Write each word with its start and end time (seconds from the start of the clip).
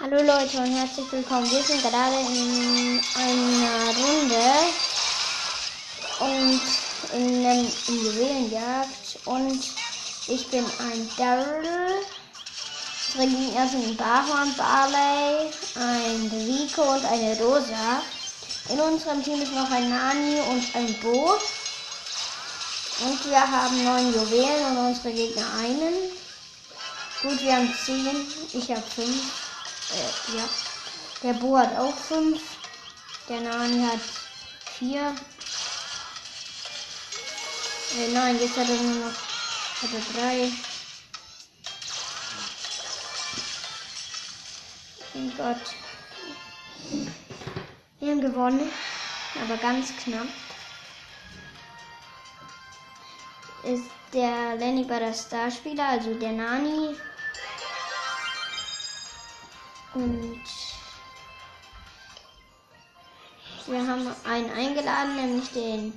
Hallo 0.00 0.16
Leute 0.16 0.58
und 0.58 0.74
herzlich 0.74 1.06
willkommen. 1.12 1.48
Wir 1.48 1.62
sind 1.62 1.80
gerade 1.80 2.16
in 2.18 3.00
einer 3.14 3.94
Runde 3.94 4.42
und 6.18 6.60
in 7.12 7.46
einem 7.46 7.72
Juwelenjagd 7.86 9.20
und 9.24 9.60
ich 10.26 10.48
bin 10.48 10.64
ein 10.80 11.08
Daryl. 11.16 11.94
Unsere 13.14 13.28
Gegner 13.28 13.68
sind 13.68 13.96
Barhorn, 13.96 14.52
Barley, 14.56 15.52
ein 15.76 16.28
Rico 16.44 16.82
und 16.82 17.04
eine 17.04 17.38
Rosa. 17.38 18.02
In 18.70 18.80
unserem 18.80 19.22
Team 19.22 19.40
ist 19.42 19.52
noch 19.52 19.70
ein 19.70 19.90
Nani 19.90 20.40
und 20.50 20.74
ein 20.74 20.92
Bo. 21.02 21.38
Und 23.00 23.30
wir 23.30 23.40
haben 23.40 23.84
neun 23.84 24.12
Juwelen 24.12 24.76
und 24.76 24.88
unsere 24.88 25.12
Gegner 25.14 25.46
einen. 25.60 26.10
Gut, 27.22 27.40
wir 27.40 27.54
haben 27.54 27.72
zehn. 27.86 28.26
Ich 28.52 28.70
habe 28.72 28.82
fünf. 28.82 29.43
Äh, 29.92 30.36
ja. 30.36 30.48
Der 31.22 31.32
Bo 31.34 31.56
hat 31.56 31.76
auch 31.78 31.96
fünf. 31.96 32.40
Der 33.28 33.40
Nani 33.40 33.82
hat 33.86 34.00
vier. 34.78 35.14
Äh, 37.96 38.08
nein, 38.12 38.38
jetzt 38.40 38.56
hat 38.56 38.68
er 38.68 38.76
nur 38.76 39.06
noch 39.06 39.14
hat 39.82 39.90
er 39.92 40.20
drei. 40.20 40.52
Oh 45.14 45.30
Gott. 45.36 45.74
Wir 48.00 48.10
haben 48.10 48.20
gewonnen, 48.20 48.70
aber 49.42 49.56
ganz 49.56 49.94
knapp. 49.96 50.26
Ist 53.62 53.84
der 54.12 54.56
Lenny 54.56 54.84
bei 54.84 54.98
der 54.98 55.14
Starspieler, 55.14 55.88
also 55.88 56.14
der 56.14 56.32
Nani. 56.32 56.96
Und 59.94 60.40
wir 63.66 63.86
haben 63.86 64.06
einen 64.24 64.50
eingeladen, 64.50 65.16
nämlich 65.16 65.50
den, 65.52 65.92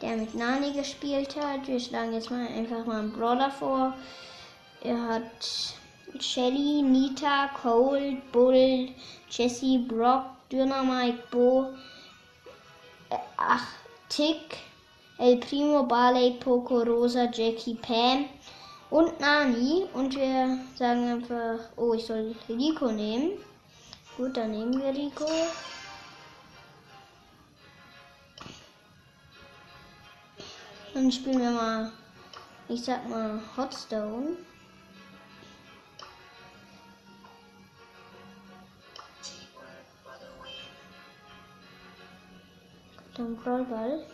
der 0.00 0.16
mit 0.16 0.34
Nani 0.34 0.72
gespielt 0.72 1.36
hat. 1.36 1.66
Wir 1.66 1.80
schlagen 1.80 2.12
jetzt 2.12 2.30
mal 2.30 2.46
einfach 2.46 2.86
mal 2.86 3.00
einen 3.00 3.12
Brawler 3.12 3.50
vor. 3.50 3.94
Er 4.82 5.00
hat 5.08 5.74
Shelly, 6.20 6.82
Nita, 6.82 7.48
Cole, 7.60 8.16
Bull, 8.30 8.88
Jesse, 9.28 9.78
Brock, 9.88 10.26
Dynamite, 10.50 11.22
Bo, 11.30 11.70
äh, 13.10 13.16
ach, 13.36 13.66
Tick, 14.08 14.58
El 15.18 15.38
Primo, 15.38 15.84
Barley, 15.84 16.32
Poco, 16.38 16.82
Rosa, 16.82 17.24
Jackie, 17.24 17.74
Pam 17.74 18.26
und 18.92 19.18
Nani. 19.20 19.86
Und 19.94 20.14
wir 20.14 20.58
sagen 20.76 21.08
einfach, 21.08 21.58
oh, 21.76 21.94
ich 21.94 22.06
soll 22.06 22.34
Rico 22.48 22.92
nehmen. 22.92 23.32
Gut, 24.16 24.36
dann 24.36 24.50
nehmen 24.50 24.78
wir 24.80 24.90
Rico. 24.90 25.26
Dann 30.92 31.10
spielen 31.10 31.40
wir 31.40 31.50
mal, 31.50 31.90
ich 32.68 32.84
sag 32.84 33.08
mal, 33.08 33.40
Hotstone. 33.56 34.36
Dann 43.16 43.36
Brawlball. 43.36 44.06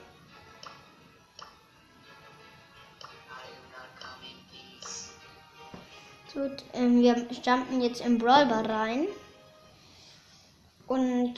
Gut, 6.35 6.63
ähm, 6.75 7.01
wir 7.01 7.27
standen 7.33 7.81
jetzt 7.81 8.03
im 8.03 8.19
Brawlball 8.19 8.67
rein. 8.67 9.07
Und 10.87 11.35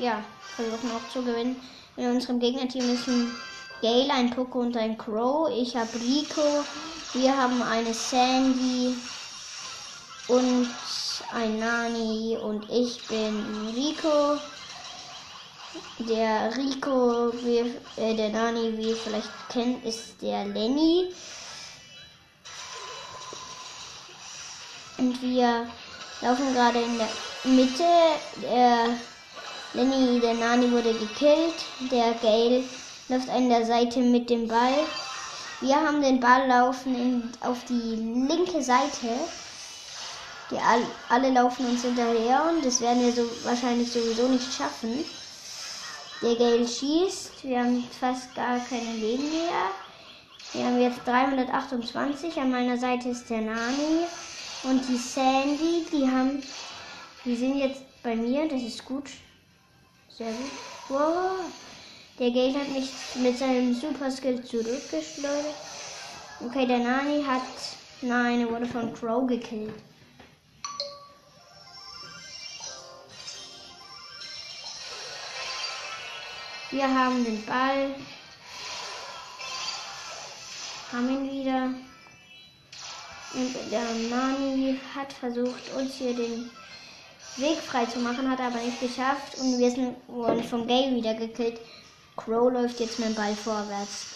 ja, 0.00 0.22
versuchen 0.54 0.90
auch 0.90 1.10
zu 1.10 1.22
gewinnen. 1.22 1.56
In 1.96 2.10
unserem 2.10 2.38
Gegnerteam 2.38 2.92
ist 2.92 3.08
ein 3.08 3.32
Gale, 3.80 4.12
ein 4.12 4.30
Poco 4.30 4.60
und 4.60 4.76
ein 4.76 4.98
Crow. 4.98 5.50
Ich 5.50 5.74
habe 5.76 5.94
Rico. 5.94 6.64
Wir 7.14 7.34
haben 7.34 7.62
eine 7.62 7.94
Sandy 7.94 8.94
und 10.28 10.68
ein 11.34 11.58
Nani 11.58 12.36
und 12.36 12.68
ich 12.70 13.06
bin 13.08 13.72
Rico. 13.74 14.38
Der 16.00 16.54
Rico, 16.54 17.32
wie, 17.44 17.74
äh, 17.96 18.14
der 18.14 18.28
Nani, 18.28 18.76
wie 18.76 18.90
ihr 18.90 18.96
vielleicht 18.96 19.30
kennt, 19.48 19.82
ist 19.86 20.20
der 20.20 20.44
Lenny. 20.44 21.08
Und 25.02 25.20
wir 25.20 25.66
laufen 26.20 26.54
gerade 26.54 26.80
in 26.80 26.96
der 26.96 27.08
Mitte. 27.42 27.82
Der 28.40 28.90
Lenny, 29.72 30.20
der 30.20 30.34
Nani 30.34 30.70
wurde 30.70 30.94
gekillt. 30.94 31.56
Der 31.90 32.14
Gale 32.22 32.62
läuft 33.08 33.28
an 33.28 33.48
der 33.48 33.66
Seite 33.66 33.98
mit 33.98 34.30
dem 34.30 34.46
Ball. 34.46 34.78
Wir 35.60 35.74
haben 35.74 36.02
den 36.02 36.20
Ball 36.20 36.46
laufen 36.46 36.94
in, 36.94 37.32
auf 37.40 37.64
die 37.64 37.96
linke 38.28 38.62
Seite. 38.62 39.08
Die 40.52 40.58
all, 40.58 40.86
alle 41.08 41.30
laufen 41.30 41.66
uns 41.66 41.82
hinterher 41.82 42.44
und 42.48 42.64
das 42.64 42.80
werden 42.80 43.02
wir 43.02 43.12
so 43.12 43.28
wahrscheinlich 43.42 43.90
sowieso 43.90 44.28
nicht 44.28 44.54
schaffen. 44.54 45.04
Der 46.22 46.36
Gale 46.36 46.68
schießt. 46.68 47.42
Wir 47.42 47.58
haben 47.58 47.82
fast 47.98 48.32
gar 48.36 48.60
keine 48.60 48.92
Leben 48.92 49.28
mehr. 49.32 49.72
Wir 50.52 50.64
haben 50.64 50.80
jetzt 50.80 51.00
328. 51.04 52.36
An 52.36 52.52
meiner 52.52 52.78
Seite 52.78 53.08
ist 53.08 53.28
der 53.30 53.40
Nani. 53.40 54.06
Und 54.64 54.88
die 54.88 54.96
Sandy, 54.96 55.86
die 55.92 56.08
haben. 56.08 56.42
Die 57.24 57.36
sind 57.36 57.58
jetzt 57.58 57.82
bei 58.02 58.14
mir. 58.14 58.48
Das 58.48 58.62
ist 58.62 58.84
gut. 58.84 59.10
Sehr 60.08 60.32
gut. 60.32 60.50
Wow. 60.88 61.40
Der 62.18 62.30
Gale 62.30 62.60
hat 62.60 62.68
mich 62.68 62.90
mit 63.16 63.38
seinem 63.38 63.74
Super 63.74 64.10
Skill 64.10 64.44
zurückgeschleudert. 64.44 65.54
Okay, 66.40 66.66
der 66.66 66.78
Nani 66.78 67.24
hat. 67.24 67.42
Nein, 68.02 68.40
er 68.40 68.50
wurde 68.50 68.66
von 68.66 68.92
Crow 68.92 69.26
gekillt. 69.26 69.74
Wir 76.70 76.88
haben 76.88 77.24
den 77.24 77.44
Ball. 77.44 77.94
Haben 80.92 81.08
ihn 81.10 81.30
wieder. 81.30 81.91
Und 83.34 83.54
der 83.70 83.82
Nani 84.10 84.78
hat 84.94 85.12
versucht, 85.12 85.72
uns 85.74 85.94
hier 85.94 86.14
den 86.14 86.50
Weg 87.36 87.58
frei 87.58 87.86
zu 87.86 87.98
machen, 87.98 88.30
hat 88.30 88.40
aber 88.40 88.58
nicht 88.58 88.80
geschafft. 88.80 89.38
Und 89.38 89.58
wir 89.58 89.70
sind, 89.70 89.96
wurden 90.06 90.44
vom 90.44 90.66
Gale 90.66 90.94
wieder 90.94 91.14
gekillt. 91.14 91.60
Crow 92.16 92.52
läuft 92.52 92.78
jetzt 92.80 92.98
mit 92.98 93.08
dem 93.08 93.14
Ball 93.14 93.34
vorwärts. 93.34 94.06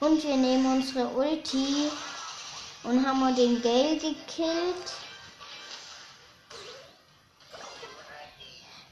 Und 0.00 0.22
wir 0.22 0.36
nehmen 0.36 0.76
unsere 0.76 1.08
Ulti 1.08 1.88
und 2.84 3.06
haben 3.06 3.34
den 3.34 3.60
Gale 3.62 3.96
gekillt. 3.96 4.92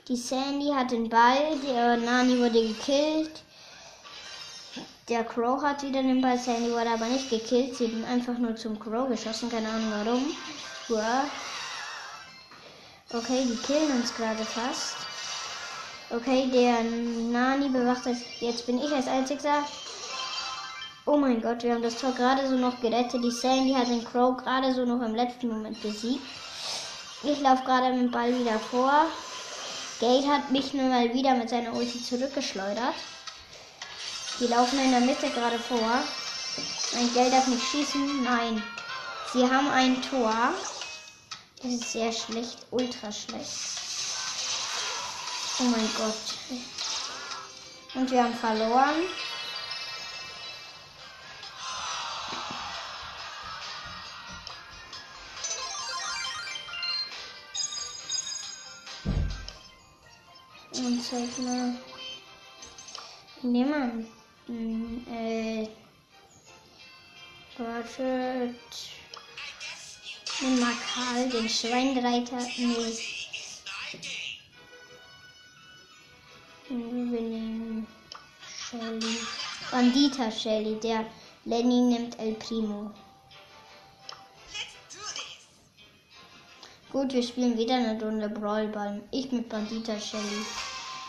Die 0.08 0.16
Sandy 0.16 0.68
hat 0.72 0.90
den 0.90 1.08
Ball, 1.08 1.58
der 1.66 1.96
Nani 1.96 2.38
wurde 2.38 2.66
gekillt. 2.68 3.42
Der 5.08 5.22
Crow 5.22 5.62
hat 5.62 5.84
wieder 5.84 6.02
den 6.02 6.20
Ball, 6.20 6.36
Sandy 6.36 6.72
wurde 6.72 6.90
aber 6.90 7.06
nicht 7.06 7.30
gekillt. 7.30 7.76
Sie 7.76 7.86
haben 7.86 8.04
einfach 8.04 8.38
nur 8.38 8.56
zum 8.56 8.76
Crow 8.76 9.08
geschossen, 9.08 9.48
keine 9.48 9.68
Ahnung 9.68 9.92
warum. 9.92 10.36
Ja. 10.88 11.24
Okay, 13.12 13.46
die 13.48 13.56
killen 13.64 13.92
uns 13.92 14.12
gerade 14.16 14.44
fast. 14.44 14.96
Okay, 16.10 16.50
der 16.52 16.82
Nani 16.82 17.68
bewacht 17.68 18.04
das. 18.04 18.18
Jetzt 18.40 18.66
bin 18.66 18.78
ich 18.78 18.92
als 18.92 19.06
einziger. 19.06 19.64
Oh 21.04 21.16
mein 21.16 21.40
Gott, 21.40 21.62
wir 21.62 21.74
haben 21.74 21.82
das 21.82 22.00
Tor 22.00 22.10
gerade 22.10 22.48
so 22.48 22.56
noch 22.56 22.80
gerettet. 22.80 23.22
Die 23.22 23.30
Sandy 23.30 23.74
hat 23.74 23.86
den 23.86 24.04
Crow 24.04 24.36
gerade 24.36 24.74
so 24.74 24.84
noch 24.84 25.06
im 25.06 25.14
letzten 25.14 25.46
Moment 25.46 25.80
besiegt. 25.82 26.26
Ich 27.22 27.40
laufe 27.40 27.64
gerade 27.64 27.92
mit 27.92 28.02
dem 28.02 28.10
Ball 28.10 28.36
wieder 28.36 28.58
vor. 28.58 29.06
Gate 30.00 30.26
hat 30.26 30.50
mich 30.50 30.74
nur 30.74 30.88
mal 30.88 31.14
wieder 31.14 31.34
mit 31.34 31.48
seiner 31.48 31.74
Ulti 31.74 32.02
zurückgeschleudert. 32.02 32.94
Die 34.38 34.46
laufen 34.48 34.78
in 34.78 34.90
der 34.90 35.00
Mitte 35.00 35.30
gerade 35.30 35.58
vor. 35.58 36.02
Mein 36.92 37.14
Geld 37.14 37.32
darf 37.32 37.46
nicht 37.46 37.66
schießen. 37.70 38.22
Nein. 38.22 38.62
Sie 39.32 39.42
haben 39.42 39.70
ein 39.70 40.02
Tor. 40.02 40.52
Das 41.62 41.72
ist 41.72 41.92
sehr 41.92 42.12
schlecht. 42.12 42.58
Ultra 42.70 43.10
schlecht. 43.10 43.50
Oh 45.58 45.64
mein 45.64 45.88
Gott. 45.96 46.14
Und 47.94 48.10
wir 48.10 48.24
haben 48.24 48.34
verloren. 48.34 49.04
Und 60.74 61.02
sag 61.02 61.38
mal. 61.38 61.74
Niemand. 63.42 64.15
Äh. 64.48 65.68
Wartet. 67.58 68.54
Nimm 70.40 70.60
mal 70.60 70.74
Karl, 70.94 71.28
den 71.30 71.48
Schweinreiter. 71.48 72.38
Nee. 72.38 72.98
Wir 76.68 76.76
nehmen 76.76 77.86
Shelly. 78.70 79.18
Bandita 79.70 80.30
Shelly. 80.30 80.78
Der 80.80 81.06
Lenny 81.44 81.80
nimmt 81.80 82.18
El 82.20 82.34
Primo. 82.34 82.92
Gut, 86.92 87.12
wir 87.12 87.22
spielen 87.22 87.58
wieder 87.58 87.74
eine 87.74 88.00
Runde 88.00 88.28
Brawlball. 88.28 89.02
Ich 89.10 89.32
mit 89.32 89.48
Bandita 89.48 89.98
Shelly. 89.98 90.46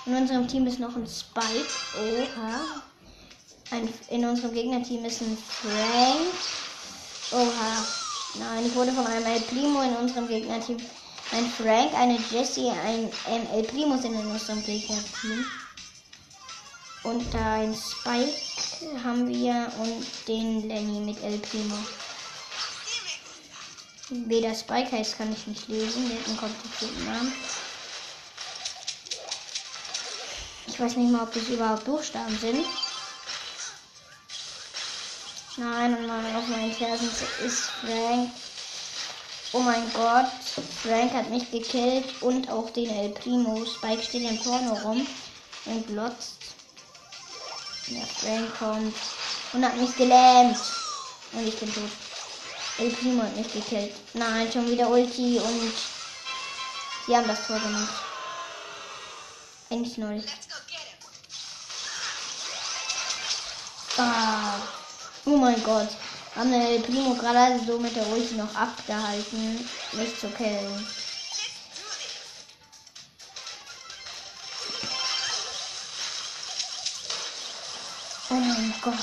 In 0.08 0.16
unserem 0.16 0.48
Team 0.48 0.66
ist 0.66 0.80
noch 0.80 0.96
ein 0.96 1.08
Spike. 1.08 1.68
Oha. 2.00 2.87
Ein, 3.70 3.94
in 4.10 4.26
unserem 4.26 4.54
Gegnerteam 4.54 5.04
ist 5.06 5.22
ein 5.22 5.38
Frank. 5.38 6.34
Oha. 7.32 7.86
Nein, 8.36 8.66
ich 8.66 8.76
wurde 8.76 8.94
von 8.94 9.06
einem 9.06 9.26
El 9.26 9.42
Primo 9.42 9.82
in 9.82 9.96
unserem 9.96 10.28
Gegnerteam. 10.28 10.78
Ein 11.32 11.46
Frank, 11.50 11.94
eine 11.94 12.18
Jessie, 12.32 12.70
ein 12.70 13.12
ähm, 13.28 13.48
El 13.54 13.64
Primo 13.64 13.98
sind 13.98 14.14
in 14.14 14.26
unserem 14.28 14.64
Gegnerteam. 14.64 15.46
Und 17.04 17.36
ein 17.36 17.76
Spike 17.76 18.34
haben 19.04 19.28
wir 19.28 19.72
und 19.80 20.06
den 20.28 20.68
Lenny 20.68 21.00
mit 21.02 21.22
El 21.22 21.38
Primo. 21.40 21.76
Weder 24.10 24.56
Spike 24.56 24.92
heißt, 24.94 25.18
kann 25.18 25.34
ich 25.34 25.46
nicht 25.48 25.68
lesen. 25.68 26.08
Der 26.08 26.20
hat 26.20 26.28
einen 26.28 26.38
komplizierten 26.38 27.06
Namen. 27.06 27.34
Ich 30.68 30.80
weiß 30.80 30.96
nicht 30.96 31.12
mal, 31.12 31.24
ob 31.24 31.34
das 31.34 31.50
überhaupt 31.50 31.84
Buchstaben 31.84 32.38
sind. 32.38 32.66
Nein, 35.60 35.98
und 35.98 36.06
mal 36.06 36.24
auf 36.36 36.48
meinen 36.50 36.72
Fersen 36.72 37.10
ist 37.44 37.64
Frank. 37.82 38.30
Oh 39.54 39.60
mein 39.60 39.92
Gott, 39.94 40.30
Frank 40.84 41.12
hat 41.14 41.32
mich 41.32 41.50
gekillt 41.50 42.22
und 42.22 42.48
auch 42.50 42.70
den 42.70 42.90
El 42.92 43.10
Primo. 43.10 43.66
Spike 43.66 44.04
steht 44.04 44.30
im 44.30 44.38
Porno 44.44 44.74
rum 44.84 45.08
und 45.66 45.88
glotzt. 45.88 46.38
Ja, 47.88 48.04
Frank 48.06 48.60
kommt 48.60 48.96
und 49.54 49.66
hat 49.66 49.76
mich 49.78 49.96
gelähmt. 49.98 50.58
Und 51.32 51.48
ich 51.48 51.58
bin 51.58 51.74
tot. 51.74 51.90
El 52.78 52.92
Primo 52.92 53.24
hat 53.24 53.36
mich 53.36 53.52
gekillt. 53.52 53.96
Nein, 54.14 54.52
schon 54.52 54.70
wieder 54.70 54.88
Ulti 54.88 55.40
und 55.40 55.74
sie 57.08 57.18
haben 57.18 57.28
das 57.28 57.48
Tor 57.48 57.60
gemacht. 57.60 58.04
1-0. 59.72 60.24
Ah. 63.98 64.37
Oh 65.28 65.36
mein 65.36 65.62
Gott. 65.62 65.90
Haben 66.38 66.52
der 66.52 66.80
Primo 66.80 67.14
gerade 67.14 67.60
so 67.68 67.78
mit 67.78 67.94
der 67.94 68.08
Ulti 68.08 68.36
noch 68.36 68.56
abgehalten, 68.56 69.60
mich 69.92 70.18
zu 70.18 70.30
killen. 70.30 70.88
Oh 78.30 78.36
mein 78.36 78.74
Gott. 78.82 78.94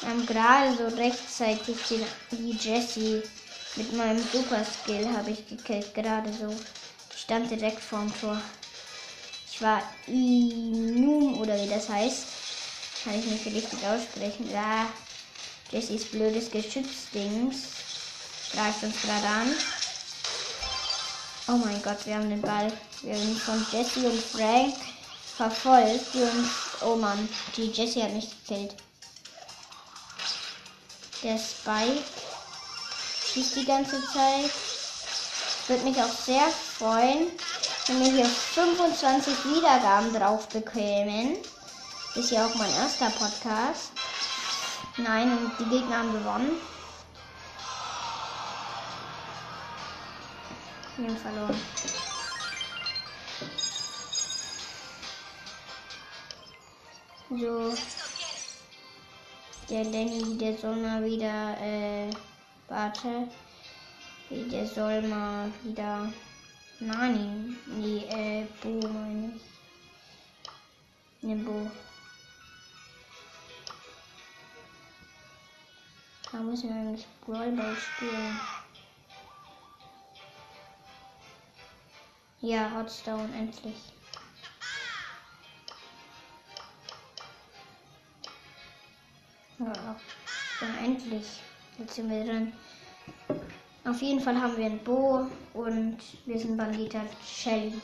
Wir 0.00 0.08
haben 0.10 0.26
gerade 0.26 0.76
so 0.76 0.94
rechtzeitig 0.94 1.78
den, 1.88 2.04
die 2.32 2.58
Jessie 2.60 3.22
mit 3.76 3.96
meinem 3.96 4.22
Super 4.30 4.62
Skill 4.66 5.08
habe 5.16 5.30
ich 5.30 5.48
gekillt. 5.48 5.94
Gerade 5.94 6.30
so. 6.30 6.48
Die 6.48 7.18
stand 7.18 7.50
direkt 7.50 7.80
vorm 7.80 8.12
Tor. 8.20 8.38
Ich 9.50 9.62
war 9.62 9.82
Inum 10.06 11.40
oder 11.40 11.58
wie 11.58 11.70
das 11.70 11.88
heißt. 11.88 12.39
Kann 13.04 13.18
ich 13.18 13.24
nicht 13.26 13.46
richtig 13.46 13.78
aussprechen. 13.86 14.50
Ja, 14.52 14.86
Jessys 15.70 16.04
blödes 16.04 16.50
Geschützdings 16.50 17.56
greift 18.52 18.82
uns 18.82 19.00
gerade 19.02 19.26
an. 19.26 19.52
Oh 21.48 21.56
mein 21.64 21.82
Gott, 21.82 22.04
wir 22.04 22.16
haben 22.16 22.28
den 22.28 22.42
Ball. 22.42 22.72
Wir 23.02 23.16
sind 23.16 23.38
von 23.38 23.66
Jessie 23.72 24.06
und 24.06 24.22
Frank 24.22 24.74
verfolgt. 25.36 26.14
Uns, 26.14 26.48
oh 26.82 26.96
Mann, 26.96 27.28
die 27.56 27.66
Jessie 27.66 28.02
hat 28.02 28.12
mich 28.12 28.30
gekillt. 28.44 28.74
Der 31.22 31.38
Spike 31.38 32.02
schießt 33.32 33.56
die 33.56 33.64
ganze 33.64 34.00
Zeit. 34.12 34.50
Würde 35.66 35.84
mich 35.84 35.96
auch 35.96 36.12
sehr 36.12 36.48
freuen, 36.48 37.28
wenn 37.86 38.00
wir 38.00 38.12
hier 38.12 38.26
25 38.26 39.34
Wiedergaben 39.44 40.12
drauf 40.12 40.48
bekämen. 40.48 41.36
Ist 42.16 42.32
ja 42.32 42.44
auch 42.44 42.54
mein 42.56 42.72
erster 42.72 43.08
Podcast. 43.10 43.92
Nein, 44.96 45.30
und 45.30 45.52
die 45.60 45.64
Gegner 45.70 45.98
haben 45.98 46.12
gewonnen. 46.12 46.50
Wir 50.96 51.08
haben 51.08 51.16
verloren. 51.16 51.56
So. 57.30 57.74
Der 59.70 59.84
Lenny, 59.84 60.36
der 60.36 60.58
soll 60.58 60.76
mal 60.76 61.04
wieder, 61.04 61.56
äh, 61.60 62.10
warte. 62.68 63.28
Der 64.30 64.66
soll 64.66 65.02
mal 65.02 65.48
wieder 65.62 66.12
Nani. 66.80 67.56
Nee, 67.66 68.04
äh, 68.10 68.46
Bo 68.60 68.88
meine 68.88 69.32
ich. 69.36 69.42
Ne, 71.22 71.36
Bo. 71.36 71.70
Da 76.32 76.38
müssen 76.38 76.68
wir 76.68 76.76
eigentlich 76.76 77.06
Brawlball 77.26 77.76
spielen. 77.76 78.40
Ja, 82.40 82.70
Hotstone, 82.74 83.28
endlich. 83.36 83.74
Ja, 89.58 89.72
ja, 90.60 90.84
endlich. 90.84 91.26
Jetzt 91.78 91.94
sind 91.96 92.08
wir 92.08 92.24
dran. 92.24 92.52
Auf 93.84 94.00
jeden 94.00 94.20
Fall 94.20 94.40
haben 94.40 94.56
wir 94.56 94.66
ein 94.66 94.84
Bo 94.84 95.26
und 95.54 95.98
wir 96.26 96.38
sind 96.38 96.56
Bandita 96.56 97.00
Shelly. 97.26 97.80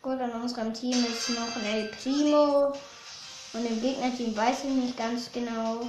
Gut, 0.00 0.20
an 0.20 0.40
unserem 0.40 0.72
Team 0.72 1.04
ist 1.04 1.30
noch 1.30 1.54
ein 1.56 1.64
El 1.66 1.88
Primo. 1.88 2.72
Und 3.52 3.66
im 3.66 3.80
Gegnerteam 3.80 4.36
weiß 4.36 4.64
ich 4.64 4.70
nicht 4.70 4.96
ganz 4.96 5.30
genau. 5.32 5.86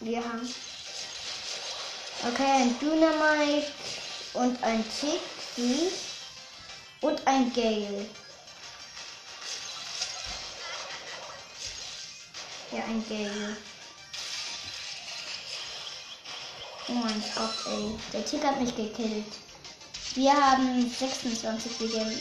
Wir 0.00 0.22
haben 0.22 0.48
okay 2.22 2.62
ein 2.62 2.78
Dynamite 2.78 3.66
und 4.34 4.62
ein 4.62 4.84
Tiki 5.00 5.90
und 7.00 7.26
ein 7.26 7.52
Gale. 7.52 8.06
Ja, 12.70 12.84
ein 12.84 13.04
Gale. 13.08 13.56
Oh 16.88 16.92
mein 16.92 17.24
Gott, 17.34 17.54
ey. 17.66 17.98
Der 18.12 18.24
Tick 18.24 18.44
hat 18.44 18.60
mich 18.60 18.76
gekillt. 18.76 19.32
Wir 20.14 20.32
haben 20.32 20.88
26 20.88 21.78
gegeben. 21.78 22.20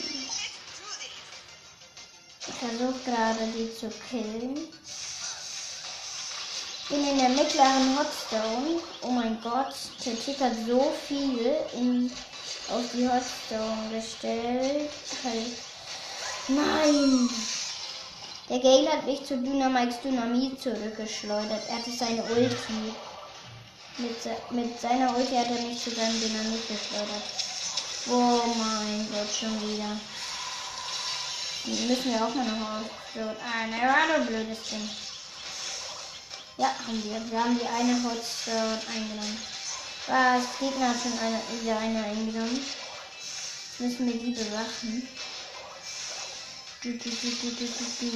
Ich 2.47 2.53
versuche 2.55 2.99
gerade 3.05 3.47
die 3.55 3.71
zu 3.77 3.89
killen 4.09 4.67
bin 6.89 7.05
in 7.05 7.17
der 7.17 7.29
mittleren 7.29 7.97
Hotstone. 7.97 8.81
Oh 9.01 9.11
mein 9.11 9.39
Gott, 9.41 9.73
der 10.05 10.19
Tick 10.19 10.39
hat 10.39 10.53
so 10.65 10.93
viel 11.07 11.55
in, 11.73 12.11
auf 12.69 12.83
die 12.93 13.07
Hotstone 13.07 13.89
gestellt. 13.91 14.89
Nein! 16.47 17.29
Der 18.49 18.59
Gale 18.59 18.89
hat 18.89 19.05
mich 19.05 19.25
zu 19.25 19.37
Dynamikes 19.37 19.99
Dynamit 20.01 20.61
zurückgeschleudert. 20.61 21.61
Er 21.69 21.75
hatte 21.77 21.91
seine 21.91 22.23
Ulti. 22.23 22.93
Mit, 23.97 24.51
mit 24.51 24.79
seiner 24.79 25.15
Ulti 25.17 25.35
hat 25.35 25.47
er 25.47 25.61
mich 25.63 25.83
zu 25.83 25.89
seinem 25.89 26.19
Dynamit 26.21 26.67
geschleudert. 26.67 27.23
Oh 28.09 28.41
mein 28.57 29.07
Gott, 29.11 29.27
schon 29.37 29.61
wieder. 29.61 29.99
Müssen 31.65 32.13
wir 32.13 32.25
auch 32.25 32.33
mal 32.33 32.45
noch 32.45 32.79
auf. 32.79 32.89
Ah, 33.17 33.67
ne, 33.67 33.81
war 33.81 34.15
ein 34.15 34.25
blödes 34.25 34.69
Ding. 34.69 34.89
Ja, 36.57 36.73
haben 36.87 37.03
wir. 37.03 37.31
Wir 37.31 37.39
haben 37.43 37.59
die 37.59 37.67
eine 37.67 38.01
Holzstone 38.03 38.81
eingenommen. 38.91 39.37
Was? 40.07 40.43
Gegner 40.59 40.89
hat 40.89 40.95
schon 41.03 41.19
eine, 41.19 41.39
wieder 41.61 41.77
eine 41.77 42.03
eingenommen. 42.03 42.65
müssen 43.77 44.07
wir 44.07 44.13
die 44.15 44.31
bewachen. 44.31 45.07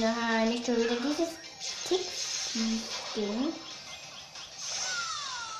Nein, 0.00 0.48
nicht 0.48 0.66
schon 0.66 0.76
wieder 0.76 0.96
dieses 0.96 1.28
Tick-Ding. 1.86 3.52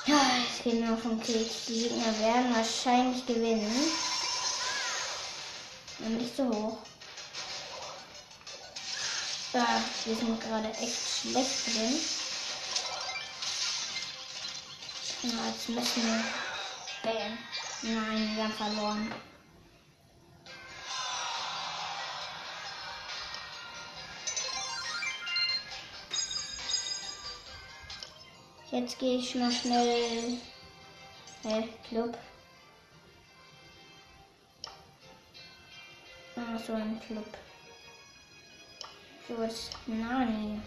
Ja, 0.06 0.20
es 0.50 0.64
geht 0.64 0.84
nur 0.84 0.98
vom 0.98 1.20
Keks. 1.20 1.66
Die 1.68 1.82
Gegner 1.82 2.18
werden 2.18 2.52
wahrscheinlich 2.52 3.24
gewinnen. 3.26 3.92
Und 6.00 6.18
nicht 6.18 6.36
so 6.36 6.48
hoch. 6.48 6.78
Ja, 9.52 9.80
wir 10.04 10.16
sind 10.16 10.40
gerade 10.40 10.68
echt 10.80 10.98
schlecht 11.20 11.66
drin. 11.66 12.00
Jetzt 15.24 15.68
müssen 15.68 16.02
wir. 16.02 16.24
Bam. 17.04 17.38
Nein, 17.82 18.36
wir 18.36 18.42
haben 18.42 18.52
verloren. 18.54 19.12
Jetzt 28.72 28.98
gehe 28.98 29.18
ich 29.18 29.34
noch 29.36 29.52
schnell. 29.52 30.38
Hä, 31.44 31.68
Club. 31.88 32.18
Ah, 36.34 36.58
so 36.66 36.72
ein 36.72 37.00
Club. 37.06 37.26
So 39.28 39.38
was 39.38 39.70
Nani. 39.86 40.60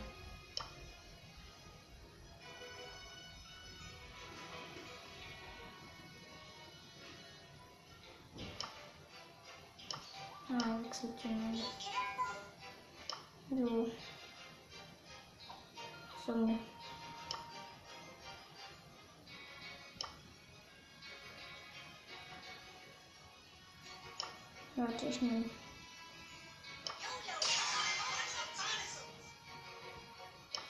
Warte, 24.95 25.07
ich 25.07 25.21
nehme. 25.21 25.43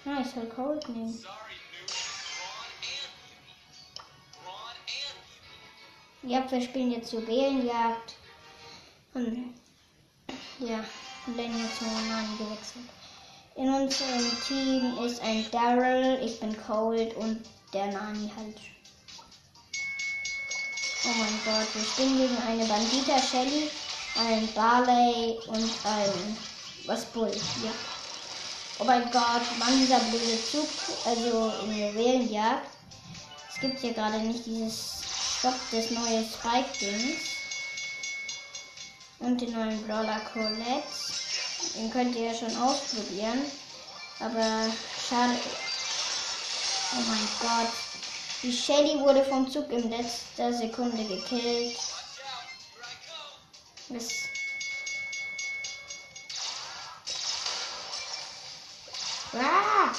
Ah, 0.05 0.21
ich 0.21 0.31
soll 0.31 0.47
Cold 0.47 0.89
nehmen. 0.89 1.23
Ja, 6.23 6.49
wir 6.49 6.61
spielen 6.61 6.91
jetzt 6.91 7.13
Juwelenjagd. 7.13 8.15
Und 9.13 9.53
ja, 10.57 10.83
und 11.27 11.37
Lenny 11.37 11.61
hat 11.61 11.75
zu 11.75 11.85
Nani 11.85 12.37
gewechselt. 12.37 12.89
In 13.55 13.69
unserem 13.69 14.41
Team 14.47 15.05
ist 15.05 15.21
ein 15.21 15.45
Daryl, 15.51 16.19
ich 16.25 16.39
bin 16.39 16.57
Cold 16.65 17.15
und 17.17 17.45
der 17.73 17.91
Nani 17.91 18.31
halt. 18.35 18.57
Oh 21.05 21.13
mein 21.19 21.39
Gott, 21.45 21.75
wir 21.75 21.83
spielen 21.83 22.17
gegen 22.17 22.37
eine 22.37 22.65
Bandita 22.65 23.21
Shelly, 23.21 23.69
einen 24.17 24.51
Barley 24.53 25.37
und 25.47 25.69
ein 25.83 26.37
was 26.85 27.05
Bull. 27.05 27.31
Ja. 27.63 27.71
Oh 28.79 28.83
mein 28.83 29.09
Gott, 29.11 29.41
Mann, 29.57 29.79
dieser 29.79 29.99
blöde 29.99 30.39
Zug, 30.51 30.67
also 31.05 31.51
in 31.63 31.77
Juwelenjagd. 31.77 32.67
Es 33.53 33.61
gibt 33.61 33.79
hier 33.79 33.93
gerade 33.93 34.19
nicht 34.19 34.45
dieses 34.45 35.01
Stopp 35.39 35.55
des 35.71 35.91
neuen 35.91 36.25
Spike-Dings. 36.25 37.35
Und 39.19 39.39
den 39.39 39.53
neuen 39.53 39.81
Brawler 39.87 40.19
Colette. 40.33 40.83
Den 41.75 41.89
könnt 41.89 42.15
ihr 42.15 42.31
ja 42.31 42.33
schon 42.33 42.55
ausprobieren. 42.57 43.41
Aber 44.19 44.69
schade. 45.09 45.39
Oh 46.93 47.01
mein 47.07 47.27
Gott. 47.39 47.73
Die 48.43 48.51
Shelly 48.51 48.99
wurde 48.99 49.23
vom 49.23 49.49
Zug 49.49 49.71
in 49.71 49.89
letzter 49.89 50.53
Sekunde 50.53 51.03
gekillt. 51.05 51.77
Das 53.89 54.29
ah! 59.33 59.93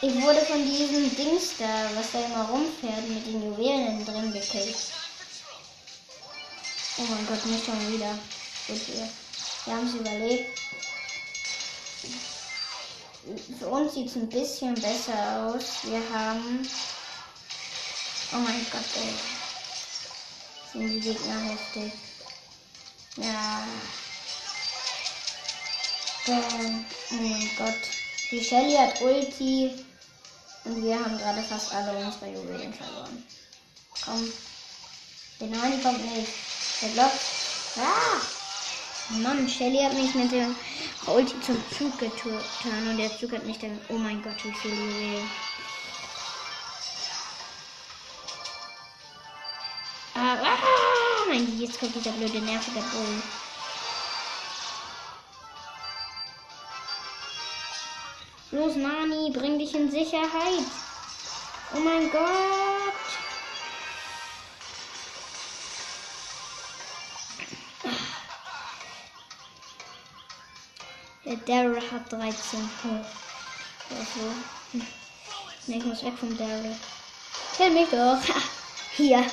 Ich 0.00 0.14
wurde 0.20 0.40
von 0.40 0.64
diesem 0.64 1.14
Dings 1.14 1.52
da, 1.58 1.90
was 1.94 2.10
da 2.10 2.24
immer 2.24 2.48
rumfährt, 2.48 3.08
mit 3.08 3.24
den 3.24 3.44
Juwelen 3.44 4.04
drin 4.04 4.32
gekillt. 4.32 4.76
Oh 6.98 7.02
mein 7.02 7.26
Gott, 7.28 7.46
nicht 7.46 7.64
schon 7.64 7.92
wieder. 7.92 8.18
Gut, 8.66 8.88
wir, 8.88 9.08
wir 9.64 9.74
haben 9.74 9.86
es 9.86 9.94
überlebt. 9.94 10.58
Für 13.60 13.68
uns 13.68 13.94
sieht 13.94 14.08
es 14.08 14.16
ein 14.16 14.28
bisschen 14.28 14.74
besser 14.74 15.46
aus. 15.46 15.84
Wir 15.84 16.02
haben. 16.12 16.68
Oh 18.32 18.38
mein 18.38 18.66
Gott, 18.72 18.82
ey. 18.96 19.14
Sind 20.72 20.90
die 20.90 21.00
Gegner 21.00 21.40
heftig. 21.42 21.92
Ja. 23.16 23.62
Ähm, 26.26 26.84
oh 27.10 27.14
mein 27.14 27.50
Gott. 27.58 27.74
Die 28.30 28.42
Shelly 28.42 28.76
hat 28.76 29.00
Ulti. 29.02 29.84
Und 30.64 30.82
wir 30.82 30.94
haben 30.94 31.18
gerade 31.18 31.42
fast 31.42 31.74
alle 31.74 31.92
unsere 31.98 32.32
Juwelen 32.32 32.72
verloren. 32.72 33.26
Komm. 34.04 34.32
Der 35.40 35.48
Nani 35.48 35.82
kommt 35.82 36.04
nicht. 36.16 36.32
Der 36.80 36.88
blockt. 36.88 37.20
Ah! 37.76 38.20
Mann, 39.22 39.48
Shelly 39.48 39.82
hat 39.82 39.94
mich 39.94 40.14
mit 40.14 40.32
dem 40.32 40.54
Ulti 41.06 41.34
zum 41.40 41.62
Zug 41.76 41.98
getan 41.98 42.88
und 42.88 42.96
der 42.96 43.16
Zug 43.18 43.32
hat 43.32 43.44
mich 43.44 43.58
dann. 43.58 43.78
Oh 43.88 43.98
mein 43.98 44.22
Gott, 44.22 44.42
wie 44.44 44.52
viele 44.52 44.74
Juwelen. 44.74 45.30
Nein, 51.42 51.60
jetzt 51.60 51.78
kommt 51.78 51.94
dieser 51.94 52.12
blöde 52.12 52.40
nervige 52.40 52.80
Bull. 52.80 53.22
Los, 58.50 58.76
Nani, 58.76 59.30
bring 59.30 59.58
dich 59.58 59.74
in 59.74 59.90
Sicherheit. 59.90 60.66
Oh 61.74 61.80
mein 61.80 62.10
Gott. 62.10 62.22
Der 71.24 71.36
Daryl 71.36 71.80
hat 71.90 72.12
13 72.12 72.60
hoch. 72.84 73.06
Also, 73.90 74.34
hm. 74.72 74.86
ich 75.66 75.84
muss 75.84 76.04
weg 76.04 76.12
vom 76.18 76.36
Daryl. 76.36 76.76
Kill 77.56 77.70
mich 77.70 77.88
doch. 77.88 78.18
Hier. 78.96 79.24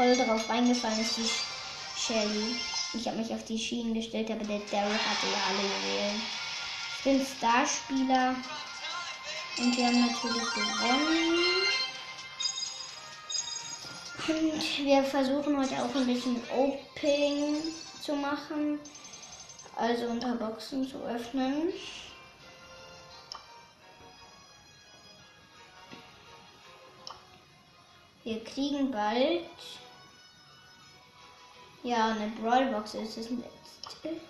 Voll 0.00 0.16
drauf 0.16 0.48
reingefallen 0.48 0.98
ist 1.02 1.18
die 1.18 1.24
Sh- 1.24 1.44
Shelly. 1.94 2.58
Ich 2.94 3.06
habe 3.06 3.18
mich 3.18 3.34
auf 3.34 3.44
die 3.44 3.58
Schienen 3.58 3.92
gestellt, 3.92 4.30
aber 4.30 4.44
der 4.44 4.60
Daryl 4.60 4.94
hatte 4.94 5.26
ja 5.26 5.42
alle 5.46 5.58
Juwelen. 5.58 6.22
Ich 6.96 7.04
bin 7.04 7.20
Starspieler. 7.22 8.34
Und 9.58 9.76
wir 9.76 9.86
haben 9.86 10.00
natürlich 10.00 10.54
gewonnen. 10.54 11.42
Und 14.26 14.86
wir 14.86 15.04
versuchen 15.04 15.58
heute 15.58 15.74
auch 15.82 15.94
ein 15.94 16.06
bisschen 16.06 16.40
Opening 16.50 17.56
zu 18.00 18.14
machen. 18.14 18.78
Also 19.76 20.06
unter 20.06 20.34
Boxen 20.36 20.88
zu 20.88 20.96
öffnen. 21.04 21.74
Wir 28.24 28.42
kriegen 28.44 28.90
bald. 28.90 29.42
Ja, 31.82 32.10
eine 32.10 32.30
Brawlbox 32.40 32.94
ist 32.94 33.16
das 33.16 33.30
letzte. 33.30 34.20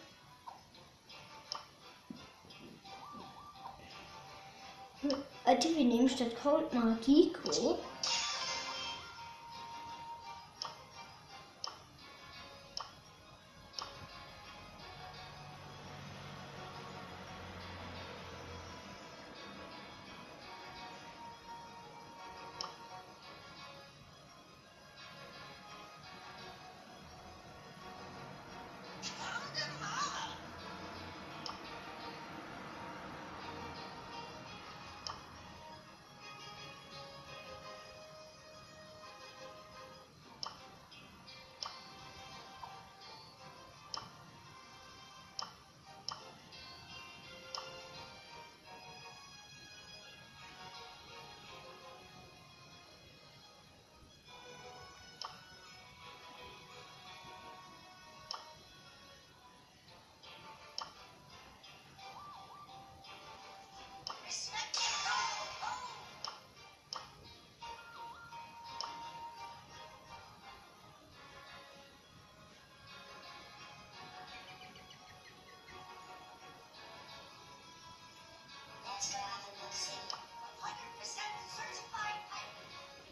Warte, 5.45 5.69
wir 5.76 5.85
nehmen 5.85 6.09
statt 6.09 6.33
Cold 6.42 6.73
mal 6.73 6.97
Giko. 7.04 7.78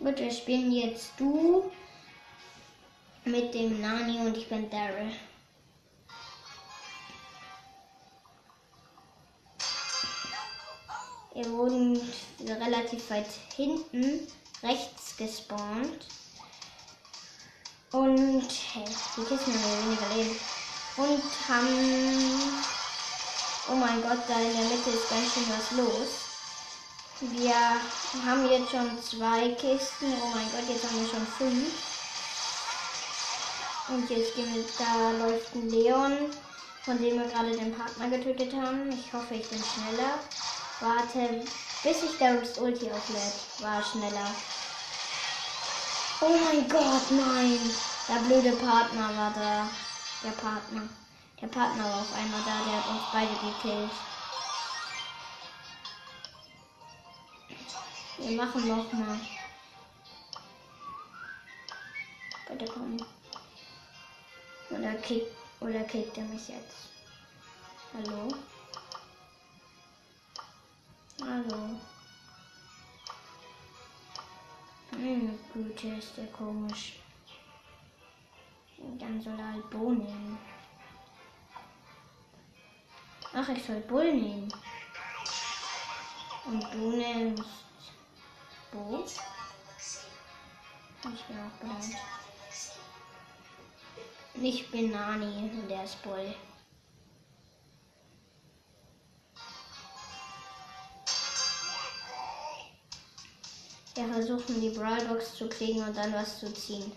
Gut, 0.09 0.21
wir 0.21 0.31
spielen 0.31 0.73
jetzt 0.73 1.11
du 1.19 1.71
mit 3.27 3.53
dem 3.53 3.79
Nani 3.83 4.21
und 4.21 4.35
ich 4.38 4.49
bin 4.49 4.71
Daryl. 4.71 5.12
Wir 11.35 11.50
wurden 11.50 12.00
relativ 12.41 13.11
weit 13.11 13.27
hinten 13.55 14.27
rechts 14.62 15.15
gespawnt. 15.19 16.07
Und 17.93 18.49
die 18.49 19.25
Kisten 19.25 19.53
haben 19.53 19.85
weniger 19.85 20.17
Leben. 20.17 20.37
Und 20.97 21.49
haben. 21.50 22.62
Oh 23.71 23.77
mein 23.77 24.00
Gott, 24.00 24.21
da 24.27 24.41
in 24.41 24.57
der 24.57 24.69
Mitte 24.71 24.88
ist 24.88 25.11
ganz 25.11 25.35
schön 25.35 25.45
was 25.50 25.71
los. 25.73 26.28
Wir 27.21 27.53
haben 28.25 28.49
jetzt 28.49 28.71
schon 28.71 29.03
zwei 29.03 29.49
Kisten. 29.55 30.07
Oh 30.23 30.29
mein 30.33 30.49
Gott, 30.53 30.69
jetzt 30.69 30.85
haben 30.85 31.01
wir 31.01 31.09
schon 31.09 31.27
fünf. 31.27 31.73
Und 33.89 34.09
jetzt 34.09 34.37
gehen 34.37 34.55
wir, 34.55 34.65
da 34.79 35.27
läuft 35.27 35.53
ein 35.57 35.69
Leon, 35.69 36.31
von 36.85 36.97
dem 36.97 37.19
wir 37.19 37.27
gerade 37.27 37.57
den 37.57 37.75
Partner 37.75 38.09
getötet 38.09 38.55
haben. 38.55 38.93
Ich 38.93 39.13
hoffe, 39.13 39.35
ich 39.35 39.49
bin 39.49 39.59
schneller. 39.59 40.21
Warte, 40.79 41.45
bis 41.83 42.01
sich 42.03 42.19
Daryl's 42.21 42.57
Ulti 42.57 42.89
auflädt. 42.89 43.35
War 43.59 43.83
schneller. 43.83 44.31
Oh 46.21 46.29
mein 46.29 46.69
Gott, 46.69 47.11
nein. 47.11 47.59
Der 48.09 48.21
blöde 48.27 48.53
Partner 48.59 49.09
war 49.17 49.33
da. 49.35 49.69
Der 50.23 50.41
Partner. 50.41 50.83
Der 51.43 51.49
Partner 51.49 51.83
war 51.85 52.01
auf 52.01 52.15
einmal 52.15 52.43
da, 52.45 52.65
der 52.65 52.77
hat 52.77 52.91
uns 52.91 53.03
beide 53.13 53.33
gekillt. 53.33 53.91
Wir 58.19 58.37
machen 58.37 58.67
noch 58.67 58.93
mal. 58.93 59.21
Bitte 62.49 62.65
komm. 62.73 62.97
Oder 64.71 64.95
kickt, 64.95 65.37
oder 65.61 65.85
kickt 65.85 66.19
er 66.19 66.25
mich 66.25 66.49
jetzt? 66.49 66.89
Hallo? 67.95 68.29
Hallo. 71.21 71.81
Meine 74.91 75.39
Güte, 75.55 75.89
ist 75.89 76.17
der 76.17 76.27
komisch. 76.27 76.99
Dann 78.99 79.23
soll 79.23 79.39
er 79.39 79.53
halt 79.53 79.71
Bo 79.71 79.93
nehmen. 79.93 80.39
Ach, 83.33 83.49
ich 83.49 83.65
soll 83.65 83.81
Bull 83.81 84.13
nehmen. 84.13 84.53
Und 86.47 86.63
du 86.73 86.97
nimmst 86.97 87.68
Bo. 88.73 89.05
Ich 91.15 91.25
bin 91.25 91.39
auch 91.39 91.59
bereit. 91.61 91.97
Ich 94.41 94.71
bin 94.71 94.91
Nani 94.91 95.51
und 95.51 95.69
der 95.69 95.85
ist 95.85 96.03
Bull. 96.03 96.35
Wir 103.95 104.09
versuchen 104.15 104.61
die 104.61 104.71
Brawlbox 104.71 105.35
zu 105.35 105.49
kriegen 105.49 105.83
und 105.83 105.97
dann 105.97 106.13
was 106.13 106.39
zu 106.39 106.53
ziehen. 106.55 106.93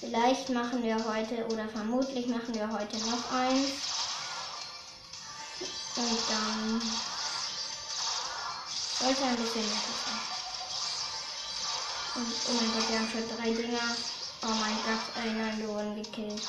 Vielleicht 0.00 0.48
machen 0.50 0.82
wir 0.82 0.96
heute 0.96 1.46
oder 1.46 1.68
vermutlich 1.68 2.26
machen 2.26 2.54
wir 2.54 2.68
heute 2.72 2.98
noch 2.98 3.32
eins. 3.32 3.70
Und 5.96 6.18
dann 6.28 6.82
sollte 8.98 9.24
ein 9.24 9.36
bisschen 9.36 9.62
besser 9.62 9.94
sein. 10.06 10.33
Und 12.16 12.26
oh 12.48 12.52
mein 12.52 12.72
Gott, 12.72 12.90
wir 12.90 12.98
haben 13.00 13.08
schon 13.10 13.36
drei 13.36 13.50
Dinger. 13.50 13.96
Oh 14.44 14.54
mein 14.60 14.76
Gott, 14.84 15.16
einer 15.20 15.66
wurden 15.66 16.00
gekillt. 16.00 16.42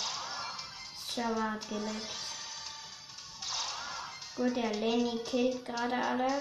Server 1.16 1.54
hat 1.54 1.68
geleckt. 1.68 2.12
Gut, 4.36 4.56
der 4.56 4.76
Lenny 4.76 5.20
killt 5.26 5.66
gerade 5.66 5.96
alle. 5.96 6.40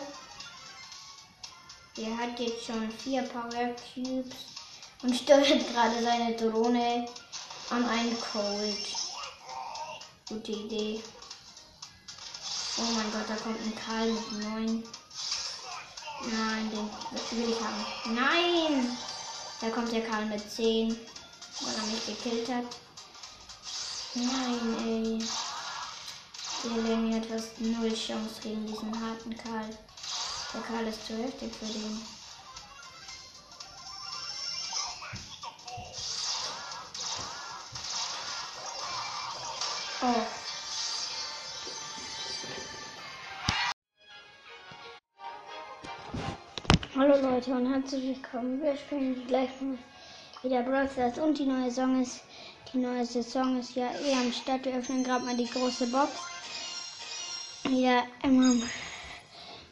Der 1.96 2.18
hat 2.18 2.38
jetzt 2.38 2.66
schon 2.66 2.90
vier 2.90 3.22
Power 3.22 3.74
Cubes 3.94 4.36
und 5.02 5.16
steuert 5.16 5.66
gerade 5.72 6.02
seine 6.02 6.36
Drohne 6.36 7.06
an 7.70 7.88
einen 7.88 8.20
Cold. 8.20 8.86
Gute 10.28 10.52
Idee. 10.52 11.02
Oh 12.76 12.90
mein 12.94 13.10
Gott, 13.10 13.24
da 13.28 13.36
kommt 13.36 13.60
ein 13.60 13.74
Karl 13.74 14.08
mit 14.08 14.32
neun. 14.32 14.84
Nein, 16.30 16.70
den 16.70 17.38
will 17.38 17.50
ich 17.50 17.60
haben. 17.60 18.14
Nein! 18.14 18.98
Da 19.60 19.70
kommt 19.70 19.92
der 19.92 20.02
Karl 20.02 20.26
mit 20.26 20.50
10, 20.50 20.96
weil 21.60 21.74
er 21.74 21.82
mich 21.84 22.06
gekillt 22.06 22.48
hat. 22.48 22.64
Nein, 24.14 24.76
ey. 24.84 25.24
Der 26.64 26.82
Lenny 26.82 27.12
hat 27.14 27.26
fast 27.26 27.60
null 27.60 27.92
Chance 27.92 28.40
gegen 28.42 28.66
diesen 28.66 28.92
harten 29.00 29.36
Karl. 29.36 29.68
Der 30.52 30.60
Karl 30.62 30.86
ist 30.86 31.06
zu 31.06 31.16
heftig 31.16 31.52
für 31.54 31.66
den. 31.66 32.00
Oh. 40.02 40.43
Leute 47.46 47.58
und 47.58 47.72
herzlich 47.72 48.04
willkommen. 48.04 48.62
Wir 48.62 48.76
spielen 48.76 49.26
gleich 49.26 49.50
wieder 50.42 50.62
Brawl 50.62 50.88
Stars 50.88 51.18
und 51.18 51.38
die 51.38 51.44
neue 51.44 51.70
Song 51.70 52.00
ist, 52.00 52.22
die 52.72 52.78
neue 52.78 53.04
Saison 53.04 53.58
ist 53.58 53.74
ja 53.74 53.86
eh 53.86 54.12
am 54.12 54.32
Start. 54.32 54.64
Wir 54.64 54.76
öffnen 54.76 55.04
gerade 55.04 55.24
mal 55.24 55.36
die 55.36 55.48
große 55.48 55.88
Box. 55.88 56.10
Wieder 57.64 58.04
immer 58.22 58.54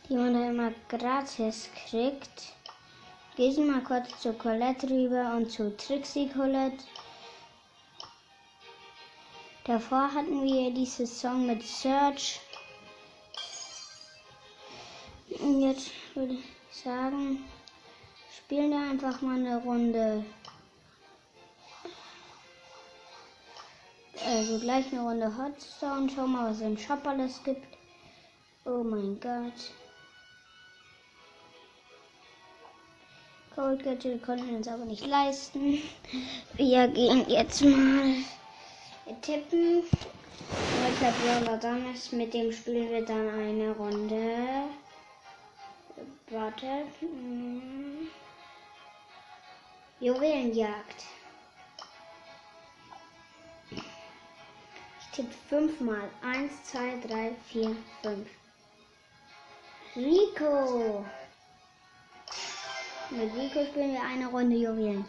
die 0.09 0.15
man 0.15 0.35
da 0.35 0.51
immer 0.51 0.73
gratis 0.89 1.71
kriegt. 1.87 2.53
Gehen 3.37 3.71
mal 3.71 3.83
kurz 3.83 4.21
zu 4.21 4.35
Colette 4.35 4.91
rüber 4.91 5.35
und 5.37 5.51
zu 5.51 5.75
Trixie 5.77 6.29
Colette. 6.29 6.85
Davor 9.65 10.13
hatten 10.13 10.43
wir 10.45 10.71
diese 10.73 11.07
Song 11.07 11.47
mit 11.47 11.63
Search. 11.63 12.41
Und 15.41 15.63
jetzt 15.63 15.91
würde 16.15 16.35
ich 16.35 16.83
sagen, 16.85 17.43
spielen 18.53 18.71
wir 18.71 18.91
einfach 18.91 19.23
mal 19.23 19.37
eine 19.37 19.57
Runde. 19.63 20.23
Also 24.27 24.59
gleich 24.59 24.93
eine 24.93 25.01
Runde 25.01 25.33
und 25.81 26.13
schau 26.13 26.27
mal, 26.27 26.51
was 26.51 26.61
im 26.61 26.77
Shop 26.77 27.01
alles 27.07 27.43
gibt. 27.45 27.67
Oh 28.67 28.85
mein 28.85 29.19
Gott. 29.21 29.73
Gold 33.57 33.85
Gadget 33.85 34.23
konnten 34.23 34.57
uns 34.57 34.69
aber 34.69 34.85
nicht 34.85 35.07
leisten. 35.07 35.79
Wir 36.53 36.89
gehen 36.89 37.25
jetzt 37.31 37.65
mal 37.65 38.17
tippen. 39.23 39.83
Welcher 40.83 41.13
Brawler 41.13 41.57
dann 41.57 41.95
ist, 41.95 42.13
mit 42.13 42.35
dem 42.35 42.53
spielen 42.53 42.91
wir 42.91 43.03
dann 43.07 43.31
eine 43.31 43.71
Runde. 43.71 44.65
Warte. 46.29 46.85
Hm. 47.01 48.11
Juwelenjagd. 50.03 51.05
Ich 53.71 55.07
tippe 55.13 55.35
fünfmal. 55.49 56.11
Eins, 56.23 56.53
zwei, 56.65 56.99
drei, 57.07 57.37
vier, 57.47 57.77
fünf. 58.03 58.29
Rico. 59.95 61.07
Mit 63.11 63.33
Rico 63.33 63.65
spielen 63.65 63.93
wir 63.93 64.03
eine 64.03 64.27
Runde 64.27 64.57
Juwelenjagd. 64.57 65.09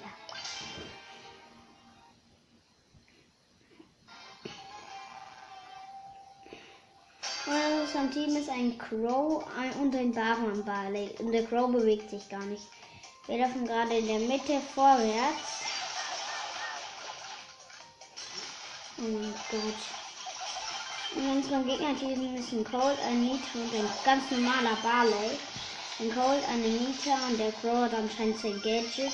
Und 7.47 7.81
unserem 7.81 8.11
Team 8.11 8.35
ist 8.37 8.49
ein 8.49 8.77
Crow 8.77 9.43
und 9.81 9.95
ein 9.95 10.13
Baron 10.13 10.63
Barley. 10.63 11.15
Und 11.17 11.31
der 11.31 11.45
Crow 11.45 11.71
bewegt 11.71 12.11
sich 12.11 12.29
gar 12.29 12.45
nicht. 12.45 12.67
Wir 13.25 13.37
laufen 13.37 13.65
gerade 13.65 13.97
in 13.97 14.07
der 14.07 14.19
Mitte 14.19 14.61
vorwärts. 14.75 15.63
Und 18.97 19.33
gut. 19.49 19.75
In 21.15 21.29
unserem 21.29 21.65
Gegnerteam 21.65 22.35
ist 22.35 22.51
ein 22.51 22.65
Cold, 22.65 22.99
ein 23.07 23.21
Nitro 23.21 23.59
und 23.59 23.73
ein 23.75 23.89
ganz 24.03 24.29
normaler 24.29 24.75
Barley. 24.81 25.37
Ein 25.99 26.13
Cold, 26.13 26.43
eine 26.49 26.67
Nita 26.67 27.13
und 27.29 27.37
der 27.37 27.51
Crow 27.53 27.83
hat 27.83 27.93
anscheinend 27.93 28.39
sein 28.39 28.61
Gadget. 28.61 29.13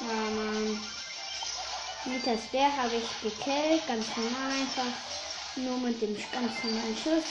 Ja, 0.00 0.30
Mann. 0.36 0.80
Nitas 2.04 2.40
Bär 2.52 2.76
habe 2.76 2.96
ich 2.96 3.20
gekillt, 3.22 3.86
ganz 3.88 4.06
normal 4.16 4.50
einfach. 4.60 4.92
Nur 5.56 5.78
mit 5.78 6.00
dem 6.00 6.14
ganz 6.14 6.62
normalen 6.62 6.96
Schuss. 6.96 7.24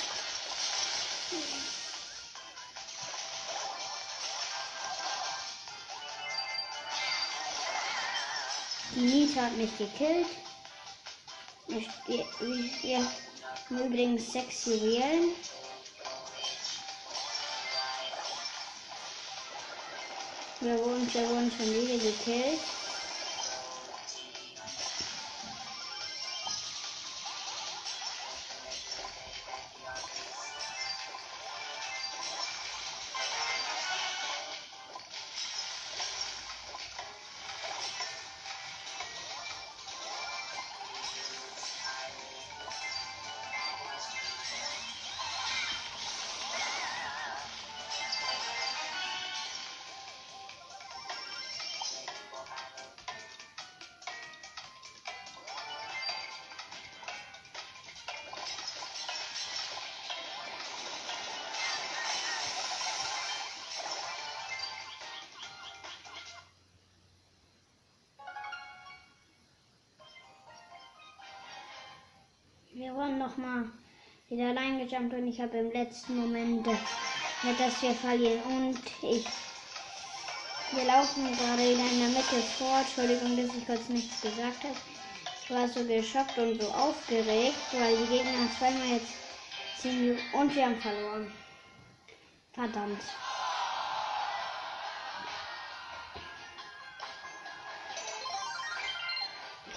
Nita 9.01 9.41
hat 9.41 9.57
mich 9.57 9.75
gekillt. 9.77 10.27
Ich, 11.67 11.87
wir 12.83 12.97
haben 12.97 13.85
übrigens 13.85 14.31
sechs 14.31 14.65
Juwelen. 14.65 15.33
Wir 20.59 20.77
wurden, 20.77 21.13
wir 21.13 21.29
wurden 21.29 21.51
schon 21.57 21.67
wieder 21.67 21.97
gekillt. 21.97 22.59
Wir 73.11 73.17
wurden 73.17 73.27
noch 73.27 73.37
mal 73.37 73.65
wieder 74.29 74.49
allein 74.49 74.79
gejumpt 74.79 75.13
und 75.13 75.27
ich 75.27 75.41
habe 75.41 75.57
im 75.57 75.71
letzten 75.71 76.15
Moment 76.15 76.65
äh, 76.65 77.53
dass 77.57 77.81
wir 77.81 77.91
verlieren 77.91 78.41
und 78.43 78.79
ich 79.01 79.25
wir 80.71 80.85
laufen 80.85 81.25
gerade 81.35 81.61
wieder 81.61 81.91
in 81.91 81.99
der 81.99 82.07
Mitte 82.07 82.41
vor. 82.57 82.79
Entschuldigung, 82.79 83.35
dass 83.35 83.53
ich 83.53 83.65
kurz 83.65 83.89
nichts 83.89 84.21
gesagt 84.21 84.63
habe. 84.63 84.75
Ich 85.43 85.49
war 85.49 85.67
so 85.67 85.83
geschockt 85.83 86.37
und 86.37 86.61
so 86.61 86.69
aufgeregt, 86.69 87.57
weil 87.73 87.97
die 87.97 88.07
Gegner 88.07 88.47
zweimal 88.57 88.87
jetzt 88.87 89.11
ziehen 89.77 90.17
und 90.31 90.55
wir 90.55 90.65
haben 90.65 90.77
verloren. 90.77 91.29
Verdammt. 92.53 93.01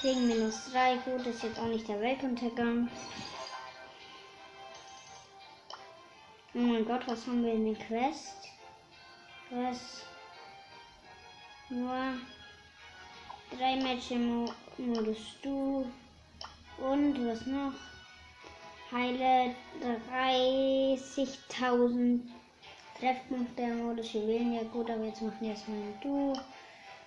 Kriegen 0.04 0.28
minus 0.28 0.70
3, 0.70 0.96
gut, 0.96 1.26
ist 1.26 1.42
jetzt 1.42 1.58
auch 1.58 1.68
nicht 1.68 1.88
der 1.88 1.98
Weltuntergang. 1.98 2.90
Oh 6.52 6.58
mein 6.58 6.84
Gott, 6.84 7.00
was 7.06 7.26
haben 7.26 7.42
wir 7.42 7.54
in 7.54 7.72
der 7.72 7.82
Quest? 7.86 8.36
Was? 9.48 10.04
Nur 11.70 12.18
drei 13.56 13.76
Match 13.76 14.10
im 14.10 14.26
Mo 14.26 14.52
Modus 14.76 15.36
Du. 15.40 15.90
Und 16.76 17.26
was 17.26 17.46
noch? 17.46 17.72
Heile 18.92 19.54
30.000 20.12 22.20
Treffpunkte 23.00 23.62
im 23.62 23.86
Modus 23.86 24.12
Juwelen. 24.12 24.52
Ja 24.52 24.64
gut, 24.64 24.90
aber 24.90 25.04
jetzt 25.04 25.22
machen 25.22 25.38
wir 25.40 25.48
erstmal 25.48 25.78
ein 25.78 25.98
Du. 26.02 26.34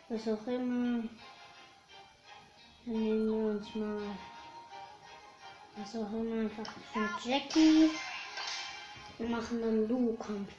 Was 0.09 0.27
auch 0.27 0.47
immer. 0.47 1.03
Dann 2.87 3.03
nehmen 3.03 3.27
wir 3.27 3.49
uns 3.49 3.75
mal 3.75 3.99
was 5.75 5.93
auch 5.95 6.09
immer 6.13 6.43
einfach 6.43 6.73
für 6.93 7.29
Jackie 7.29 7.89
und 9.19 9.29
machen 9.29 9.61
dann 9.61 9.89
Duo-Kampf. 9.89 10.49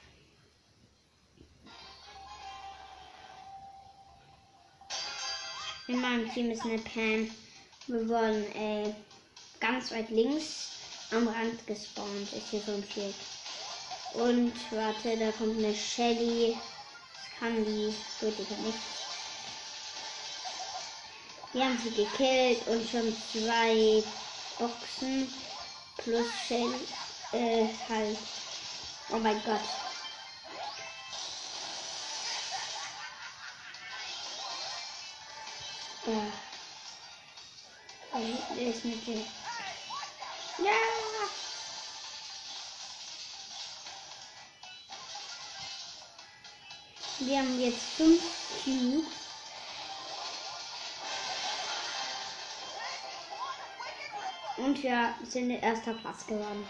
In 5.86 6.02
meinem 6.02 6.30
Team 6.30 6.50
ist 6.50 6.66
eine 6.66 6.76
Pam. 6.76 7.30
Wir 7.86 8.06
wurden 8.06 8.44
äh, 8.54 8.92
ganz 9.58 9.90
weit 9.90 10.10
links 10.10 10.80
am 11.12 11.28
Rand 11.28 11.66
gespawnt. 11.66 12.30
Ist 12.34 12.50
hier 12.50 12.60
so 12.60 12.72
ein 12.72 12.84
Viereck. 12.84 13.14
Und 14.12 14.52
warte, 14.70 15.16
da 15.16 15.32
kommt 15.32 15.56
eine 15.56 15.74
Shelly. 15.74 16.58
Das 17.14 17.40
kann 17.40 17.64
die. 17.64 17.94
Gut, 18.20 18.38
die 18.38 18.44
kann 18.44 18.62
nicht. 18.64 19.07
Wir 21.52 21.64
haben 21.64 21.78
sie 21.78 21.90
gekillt 21.90 22.66
und 22.66 22.88
schon 22.88 23.16
zwei 23.32 24.04
Boxen 24.58 25.32
plus 25.96 26.26
Shell 26.46 26.74
äh, 27.32 27.66
halt. 27.88 28.18
Oh 29.10 29.16
mein 29.16 29.42
Gott. 29.44 29.60
Ja. 36.06 36.32
Da 38.12 38.18
hinten 38.18 38.58
ist 38.58 38.84
mit 38.84 39.06
dem. 39.06 39.24
Ja! 40.58 40.72
Wir 47.20 47.38
haben 47.38 47.60
jetzt 47.60 47.82
fünf 47.96 48.22
Cubes. 48.64 49.27
Und 54.68 54.82
wir 54.82 55.14
sind 55.24 55.48
in 55.48 55.60
erster 55.62 55.94
Platz 55.94 56.26
geworden. 56.26 56.62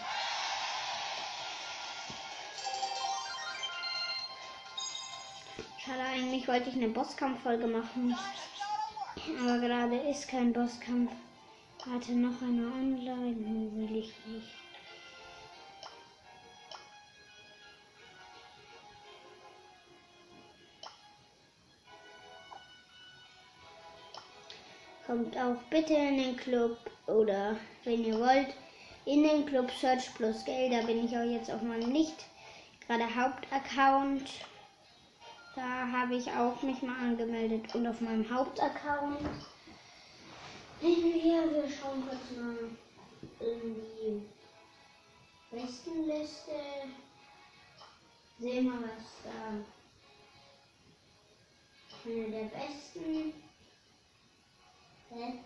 Schade, 5.77 5.99
eigentlich 6.09 6.47
wollte 6.47 6.69
ich 6.69 6.77
eine 6.77 6.87
Bosskampffolge 6.87 7.67
machen. 7.67 8.15
Aber 9.41 9.59
gerade 9.59 9.97
ist 10.09 10.29
kein 10.29 10.53
Bosskampf. 10.53 11.11
Warte, 11.85 12.13
noch 12.13 12.41
eine 12.41 12.67
online. 12.67 13.35
Will 13.75 13.97
ich 13.97 14.13
nicht. 14.27 14.68
Kommt 25.09 25.35
auch 25.37 25.57
bitte 25.71 25.95
in 25.95 26.17
den 26.19 26.37
Club 26.37 26.77
oder 27.07 27.57
wenn 27.83 28.05
ihr 28.05 28.19
wollt, 28.19 28.53
in 29.05 29.23
den 29.23 29.43
Club 29.47 29.71
Search 29.71 30.13
plus 30.13 30.45
Geld. 30.45 30.71
Da 30.71 30.85
bin 30.85 31.03
ich 31.03 31.17
auch 31.17 31.23
jetzt 31.23 31.49
auf 31.49 31.63
meinem 31.63 31.91
nicht 31.91 32.27
gerade 32.85 33.15
Hauptaccount. 33.15 34.29
Da 35.55 35.91
habe 35.91 36.13
ich 36.13 36.29
auch 36.29 36.61
mich 36.61 36.83
mal 36.83 36.95
angemeldet 36.99 37.73
und 37.73 37.87
auf 37.87 37.99
meinem 38.01 38.29
Hauptaccount. 38.29 39.17
Wir, 40.79 40.91
wir 40.91 41.63
schauen 41.67 42.03
kurz 42.07 42.37
mal 42.37 42.69
in 43.39 43.75
die 43.75 44.21
Bestenliste. 45.49 46.51
Sehen 48.37 48.65
wir, 48.65 48.73
was 48.73 49.23
da 49.23 49.57
eine 52.05 52.29
der 52.29 52.43
besten. 52.43 53.48
Hä? 55.11 55.43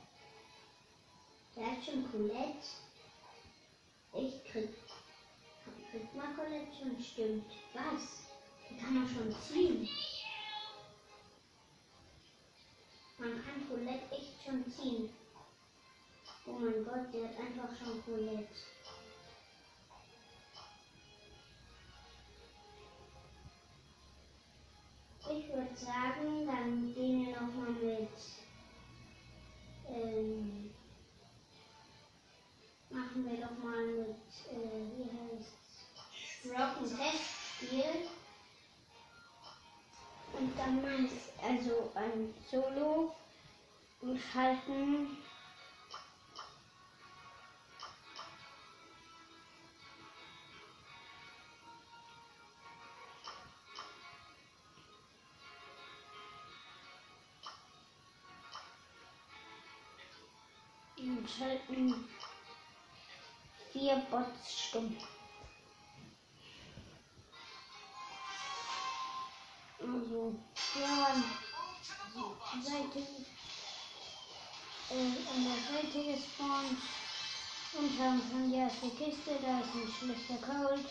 Der 1.55 1.71
hat 1.71 1.85
schon 1.85 2.11
Colette. 2.11 2.67
Ich 4.13 4.43
krieg. 4.51 4.69
Kriegt 5.91 6.15
mal 6.15 6.33
Colette 6.35 6.67
schon, 6.77 7.01
stimmt. 7.01 7.45
Was? 7.73 8.23
Der 8.69 8.77
kann 8.77 9.05
auch 9.05 9.09
schon 9.09 9.33
ziehen. 9.41 9.87
Man 13.17 13.43
kann 13.43 13.69
Colette 13.69 14.15
echt 14.15 14.43
schon 14.43 14.65
ziehen. 14.69 15.09
Oh 16.45 16.59
mein 16.59 16.83
Gott, 16.83 17.13
der 17.13 17.29
hat 17.29 17.39
einfach 17.39 17.69
schon 17.77 18.03
Colette. 18.03 18.49
Ich 25.31 25.47
würde 25.47 25.75
sagen, 25.77 26.45
dann 26.45 26.93
gehen 26.93 27.27
wir 27.27 27.33
nochmal 27.39 27.71
mit. 27.71 28.42
Ähm, 29.87 30.73
machen 32.89 33.25
wir 33.25 33.37
doch 33.41 33.57
mal 33.63 33.85
mit, 33.85 34.15
äh, 34.51 34.87
wie 34.95 35.05
heißt 35.05 35.53
Rock 36.45 36.77
ein 36.81 36.97
Testspiel. 36.97 38.07
Und 40.33 40.57
dann 40.57 40.81
mal 40.81 41.07
also 41.47 41.91
ein 41.95 42.33
Solo 42.49 43.13
schalten. 44.31 45.17
Und 61.23 61.29
schalten 61.29 62.05
vier 63.71 63.95
Bots 64.11 64.67
stumm. 64.67 64.95
Also, 69.79 70.35
wir 70.75 70.87
haben 70.87 71.23
die 72.55 72.61
Seite, 72.61 72.99
äh, 74.89 75.13
an 75.33 75.43
der 75.45 75.59
Seite 75.71 76.11
gespawnt 76.11 76.81
und 77.77 77.99
haben 77.99 78.21
schon 78.29 78.51
die 78.51 78.57
erste 78.57 78.89
Kiste, 78.89 79.39
da 79.41 79.59
ist 79.59 79.75
ein 79.75 79.93
schlechter 79.97 80.45
Cold. 80.45 80.85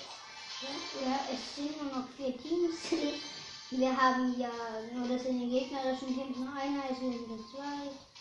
Ja, 1.05 1.21
es 1.33 1.57
sind 1.57 1.83
nur 1.83 1.92
noch 1.92 2.09
vier 2.16 2.37
Teams. 2.38 2.77
Wir 3.71 3.97
haben 3.97 4.38
ja 4.38 4.51
nur 4.92 5.09
das 5.09 5.25
in 5.25 5.40
den 5.40 5.51
gegnerischen 5.51 6.09
Teams 6.09 6.37
nur 6.37 6.53
einer, 6.53 6.90
es 6.90 6.99
sind 6.99 7.27
nur 7.27 7.38
zwei. 7.49 8.12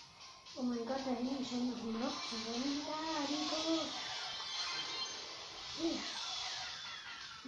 Oh 0.56 0.64
mein 0.64 0.86
Gott, 0.86 1.00
da 1.06 1.12
hinten 1.12 1.46
scheint 1.46 1.70
noch 1.72 1.84
ein 1.84 2.02
Loch 2.02 2.22
zu 2.30 2.36
sein. 2.36 2.82
Da, 2.86 2.98
Nico. 3.30 3.62
Ja. 5.82 6.02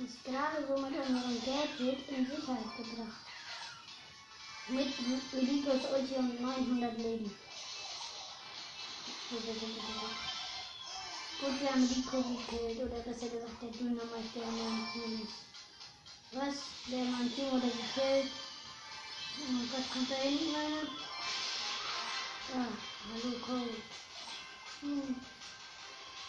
Ist 0.03 0.23
gerade 0.23 0.59
so 0.67 0.73
mit 0.81 0.93
unserem 0.97 1.37
Gadget 1.45 2.01
in 2.09 2.25
Sicherheit 2.25 2.71
gebracht. 2.77 3.25
Mit 4.69 4.91
Nikos 5.33 5.83
Ulti 5.91 6.15
und 6.15 6.41
900 6.41 6.97
Leben. 6.97 7.29
Gut, 9.29 9.43
wir 11.59 11.69
haben 11.69 11.85
Rico 11.85 12.17
gekillt, 12.21 12.79
oder 12.79 12.99
besser 13.01 13.27
gesagt 13.27 13.61
der 13.61 13.69
Dynamite, 13.69 14.31
der 14.35 14.43
in 14.43 14.57
meinem 14.57 14.87
Team 14.93 15.21
ist. 15.23 15.37
Was? 16.31 16.55
Der 16.89 16.99
in 16.99 17.11
meinem 17.11 17.35
Team 17.35 17.51
wurde 17.51 17.67
gekillt. 17.67 18.31
Oh 19.39 19.51
mein 19.51 19.69
Gott, 19.69 19.87
kommt 19.91 20.09
da 20.09 20.15
hinten 20.15 20.55
einer? 20.55 20.87
Ah, 22.55 22.71
hallo 23.11 23.35
Cole. 23.39 23.75
Hm. 24.81 25.15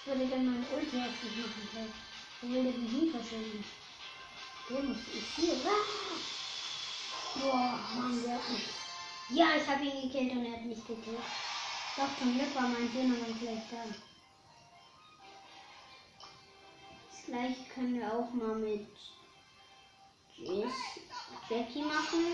Ich 0.00 0.06
würde 0.06 0.26
gerne 0.26 0.50
meine 0.50 0.66
Ulti 0.74 0.98
heftig 0.98 1.36
machen, 1.36 1.68
weil 1.72 1.88
wo 2.40 2.48
will 2.54 2.64
der 2.64 2.72
denn 2.72 2.88
hin 2.88 3.10
verschwinden? 3.10 3.64
Der 4.68 4.82
muss 4.82 4.98
ich 5.12 5.28
hier. 5.36 5.54
Ah! 5.64 6.04
Boah, 7.40 7.80
Mann, 7.96 8.22
der 8.22 8.34
hat 8.34 8.50
mich. 8.50 8.68
Ja, 9.30 9.56
ich 9.56 9.66
habe 9.66 9.84
ihn 9.84 10.02
gekillt 10.02 10.32
und 10.32 10.44
er 10.44 10.52
hat 10.52 10.64
mich 10.64 10.86
gekillt. 10.86 11.18
Doch, 11.96 12.18
zum 12.18 12.34
Glück 12.34 12.54
war 12.54 12.68
mein 12.68 12.92
Dynamite 12.92 13.38
gleich 13.40 13.62
da. 13.70 13.84
Gleich 17.26 17.68
können 17.74 17.98
wir 17.98 18.12
auch 18.12 18.30
mal 18.32 18.56
mit 18.56 18.86
Jess, 20.36 21.00
Jackie 21.48 21.82
machen. 21.82 22.24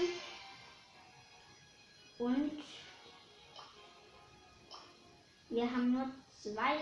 Und 2.19 2.63
wir 5.51 5.71
haben 5.71 5.93
nur 5.93 6.09
zwei 6.41 6.77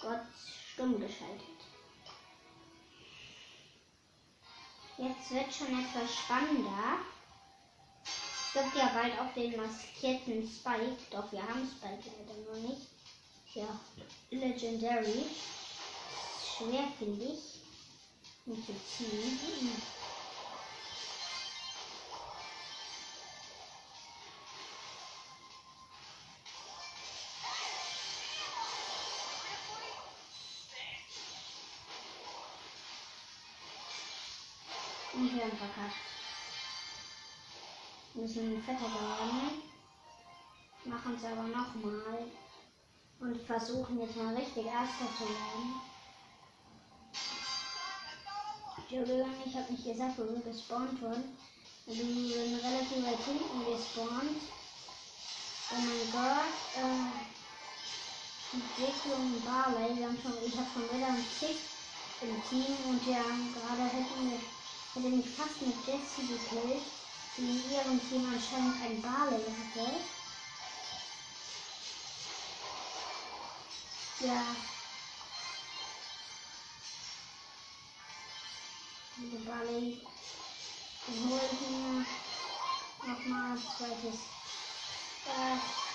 Bots 0.00 0.48
stumm 0.72 1.00
geschaltet. 1.00 1.40
Jetzt 4.98 5.30
wird 5.30 5.52
schon 5.52 5.80
etwas 5.80 6.14
spannender. 6.14 6.98
Es 8.04 8.52
gibt 8.52 8.76
ja 8.76 8.90
bald 8.92 9.18
auch 9.18 9.32
den 9.34 9.56
maskierten 9.56 10.46
Spike. 10.46 10.96
Doch, 11.10 11.32
wir 11.32 11.42
haben 11.42 11.66
Spike 11.66 12.10
leider 12.18 12.40
noch 12.50 12.68
nicht. 12.68 12.86
Ja, 13.54 13.80
Legendary. 14.30 15.24
Schwer 16.44 16.84
finde 16.98 17.24
ich. 17.24 17.60
Ihn 18.46 18.64
zu 18.64 18.74
ziehen. 18.86 19.99
Und 35.50 35.58
wir 35.58 35.66
haben 35.66 35.72
verkackt. 35.74 35.96
Sind 38.14 38.64
fetter 38.64 38.86
geworden. 38.86 39.62
Machen 40.84 41.16
es 41.16 41.24
aber 41.24 41.42
nochmal. 41.42 42.26
Und 43.20 43.42
versuchen 43.42 44.00
jetzt 44.00 44.16
mal 44.16 44.34
richtig 44.34 44.66
Erster 44.66 45.08
zu 45.18 45.24
werden. 45.24 45.80
Entschuldigung, 48.76 49.34
ich 49.44 49.54
habe 49.54 49.72
nicht 49.72 49.84
gesagt, 49.84 50.18
wo 50.18 50.24
wir 50.24 50.40
gespawnt 50.40 51.00
wurden. 51.02 51.36
Wir 51.86 51.94
sind 51.94 52.64
relativ 52.64 53.04
weit 53.04 53.24
hinten 53.24 53.64
gespawnt. 53.64 54.42
Oh 55.72 55.76
mein 55.76 56.12
Gott. 56.12 56.54
Äh, 56.76 57.10
Entwicklung 58.56 59.42
Barley. 59.44 59.96
Wir 59.96 60.06
haben 60.06 60.18
schon, 60.22 60.34
ich 60.44 60.56
habe 60.56 60.66
schon 60.72 60.96
wieder 60.96 61.08
einen 61.08 61.26
Tick 61.38 61.58
im 62.22 62.42
Team 62.48 62.76
und 62.88 63.06
wir 63.06 63.16
haben 63.16 63.54
gerade 63.54 63.84
hätten 63.84 64.30
wir, 64.30 64.59
hätte 64.94 65.08
mich 65.08 65.26
fast 65.30 65.62
mit 65.62 65.76
Jessie 65.86 66.26
gekillt, 66.26 66.82
die 67.36 67.42
in 67.42 67.70
ihrem 67.70 68.08
Team 68.08 68.26
anscheinend 68.32 68.82
ein 68.82 69.02
Barley 69.02 69.44
hatte. 69.44 70.00
Ja. 74.26 74.56
Diese 79.16 79.36
Barley. 79.44 80.00
Dann 81.06 81.30
hole 81.30 81.40
ich 81.52 81.60
mir 81.60 82.06
nochmal 83.06 83.52
ein 83.52 83.62
zweites. 83.78 84.20
Äh, 85.26 85.89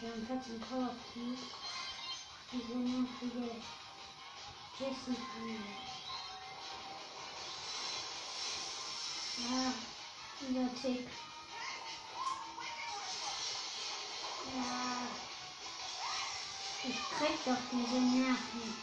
wir 0.00 0.10
haben 0.10 0.26
14 0.26 0.60
Power 0.60 0.94
Cubes. 1.12 1.40
Diese 2.52 2.78
nervige 2.78 3.50
Jessie 4.78 5.16
Ja, 9.38 9.72
dieser 10.40 10.74
Tick. 10.74 11.08
Ja. 14.54 15.08
Ich 16.84 16.96
krieg 17.18 17.44
doch 17.44 17.62
diese 17.72 18.00
Nerven. 18.00 18.76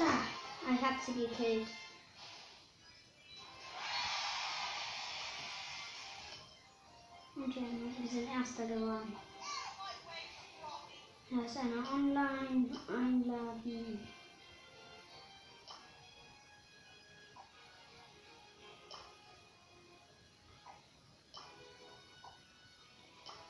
Ah, 0.00 0.72
ich 0.72 0.82
hab 0.82 1.00
sie 1.04 1.12
gekillt. 1.12 1.68
Und 7.36 7.54
wir 7.54 8.08
sind 8.08 8.28
Erster 8.28 8.66
geworden. 8.66 9.16
Da 11.34 11.42
ist 11.46 11.56
einer 11.56 11.90
online. 11.90 12.68
Einladen. 12.88 14.06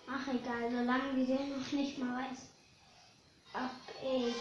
Ach 0.06 0.28
egal, 0.28 0.70
solange 0.70 1.16
wir 1.16 1.40
noch 1.56 1.72
nicht 1.72 1.98
mal 1.98 2.22
weiß, 2.22 2.50
ob 3.54 4.04
ich, 4.04 4.34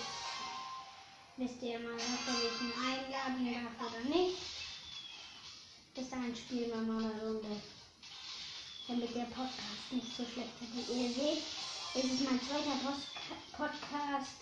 wisst 1.38 1.64
ihr 1.64 1.80
mal, 1.80 1.94
ob 1.94 2.00
ich 2.00 2.62
ihn 2.62 2.74
einladen 2.78 3.66
darf 3.66 3.90
oder 3.90 4.04
nicht. 4.08 4.38
Bis 5.96 6.10
dahin 6.12 6.36
spielen 6.36 6.70
wir 6.70 6.94
mal 6.94 7.04
eine 7.04 7.22
Runde 7.24 7.62
damit 8.88 9.16
der 9.16 9.26
Podcast 9.26 9.92
nicht 9.92 10.16
so 10.16 10.26
schlecht 10.26 10.60
wird. 10.60 10.90
Wie 10.90 11.04
ihr 11.04 11.10
seht, 11.10 11.44
es 11.94 12.06
ist 12.06 12.24
mein 12.24 12.40
zweiter 12.42 12.78
Podcast. 13.52 14.40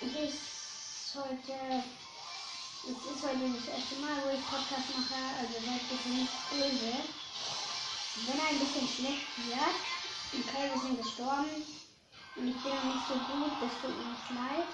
Es 0.00 0.10
ist 0.10 1.14
heute, 1.14 1.84
es 2.82 2.90
ist 2.90 3.22
heute 3.22 3.54
das 3.54 3.68
erste 3.68 3.96
Mal, 4.02 4.18
wo 4.24 4.30
ich 4.34 4.44
Podcast 4.46 4.90
mache, 4.98 5.22
also 5.38 5.54
seid 5.54 5.88
bitte 5.88 6.08
nicht 6.08 6.50
böse. 6.50 6.94
Wenn 8.26 8.40
ein 8.40 8.58
bisschen 8.58 8.88
schlecht 8.88 9.30
wird, 9.46 9.76
okay, 10.34 10.70
wir 10.74 10.80
sind 10.80 11.02
gestorben 11.02 11.62
und 12.34 12.48
ich 12.48 12.56
bin 12.56 12.74
noch 12.74 12.84
nicht 12.84 13.06
so 13.06 13.14
gut, 13.14 13.52
das 13.62 13.72
tut 13.80 13.96
mir 13.96 14.12
echt 14.12 14.30
leid. 14.34 14.70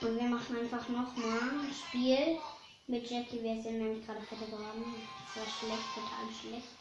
Und 0.00 0.20
wir 0.20 0.28
machen 0.28 0.56
einfach 0.58 0.88
nochmal 0.88 1.64
ein 1.64 1.74
Spiel 1.74 2.38
mit 2.86 3.10
Jackie. 3.10 3.42
Wir 3.42 3.60
sind 3.62 3.78
nämlich 3.78 4.06
gerade 4.06 4.20
fetter 4.20 4.46
geworden. 4.46 4.94
Das 5.34 5.44
war 5.44 5.52
schlecht, 5.58 5.88
total 5.94 6.28
schlecht. 6.30 6.77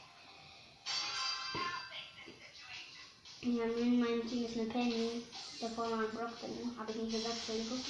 Ja, 3.41 3.63
in 3.65 3.99
meinem 3.99 4.27
Team 4.27 4.45
ist 4.45 4.57
eine 4.57 4.65
Penny. 4.65 5.23
Davor 5.61 5.91
war 5.91 5.99
ein 5.99 6.09
Brockton. 6.09 6.75
Habe 6.77 6.91
ich 6.91 6.97
nicht 6.97 7.11
gesagt, 7.11 7.37
Entschuldigung. 7.37 7.81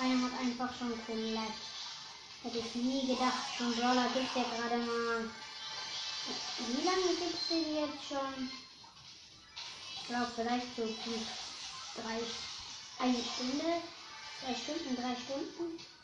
Einer 0.00 0.22
hat 0.24 0.40
einfach 0.40 0.78
schon 0.78 0.90
komplett. 1.06 1.54
Hätte 2.42 2.58
ich 2.58 2.74
nie 2.74 3.06
gedacht. 3.06 3.60
Ein 3.60 3.74
Brawler 3.74 4.08
gibt 4.12 4.36
ja 4.36 4.42
gerade 4.42 4.78
mal. 4.78 5.30
Wie 6.58 6.84
lange 6.84 7.14
gibt 7.14 7.34
es 7.34 7.48
den 7.48 7.74
jetzt 7.76 8.08
schon? 8.08 8.50
Ich 9.94 10.06
glaube 10.08 10.32
vielleicht 10.34 10.76
so 10.76 10.82
gut 10.82 11.26
drei, 11.94 12.20
eine 12.98 13.22
Stunde, 13.22 13.82
zwei 14.40 14.54
Stunden, 14.54 14.96
drei 14.96 15.14
Stunden. 15.14 15.95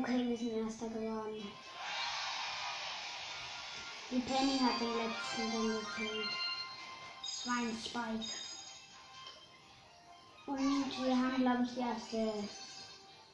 Okay, 0.00 0.28
wir 0.28 0.36
sind 0.36 0.52
Erster 0.52 0.88
geworden. 0.88 1.42
Die 4.10 4.20
Penny 4.20 4.56
hat 4.58 4.80
den 4.80 4.94
letzten 4.96 5.50
Ring 5.50 5.80
gekillt. 5.80 6.28
Es 7.20 7.46
war 7.46 7.56
ein 7.56 7.76
Spike. 7.84 8.32
Und 10.46 11.04
wir 11.04 11.16
haben, 11.16 11.42
glaube 11.42 11.64
ich, 11.64 11.74
die 11.74 11.80
erste 11.80 12.48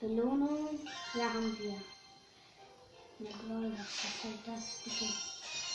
Belohnung. 0.00 0.78
Ja, 1.14 1.34
haben 1.34 1.58
wir. 1.58 1.76
Ja, 3.18 3.36
Glory, 3.44 3.72
was 3.76 4.22
soll 4.22 4.38
das 4.46 4.80
bitte? 4.84 5.12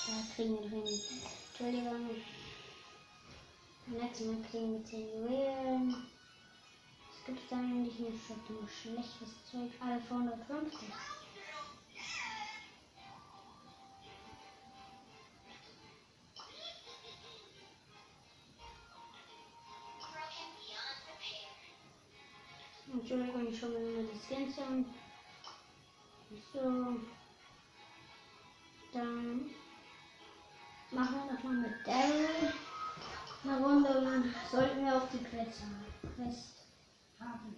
Da 0.07 0.35
kriegen 0.35 0.55
wir 0.55 0.69
drin. 0.69 1.01
Entschuldigung. 1.49 2.09
Nächstes 3.85 4.25
Mal 4.25 4.43
kriegen 4.49 4.73
wir 4.73 4.85
10 4.85 4.99
Juwelen. 4.99 6.18
Gibt 7.29 7.43
es 7.43 7.49
da 7.49 7.57
eigentlich 7.57 7.99
nicht 7.99 8.23
für 8.23 8.33
so 8.33 8.67
schlechtes 8.67 9.29
Zeug? 9.51 9.69
Alle 9.79 10.01
für 10.01 10.15
150. 10.15 10.79
Broken 10.79 10.95
beyond 20.57 21.01
repair. 21.05 21.51
Entschuldigung, 22.91 23.47
ich 23.47 23.59
schaue 23.59 23.69
mir 23.69 23.79
nur 23.79 24.11
die 24.11 24.17
Skins 24.17 24.57
an. 24.57 24.85
So. 26.51 26.59
Dann 28.91 29.51
machen 30.89 31.15
wir 31.15 31.33
nochmal 31.33 31.53
mit 31.53 31.85
Daryl 31.85 32.53
eine 33.43 33.57
Runde 33.63 33.89
und 33.99 34.33
sollten 34.51 34.83
wir 34.83 34.95
auch 34.95 35.07
die 35.09 35.23
Quest 35.23 36.58
haben. 37.19 37.55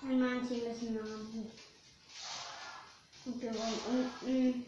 Quest 0.00 0.82
haben. 0.82 1.50
Und 3.24 3.40
wir 3.40 3.54
wollen 3.54 3.80
unten 3.86 4.66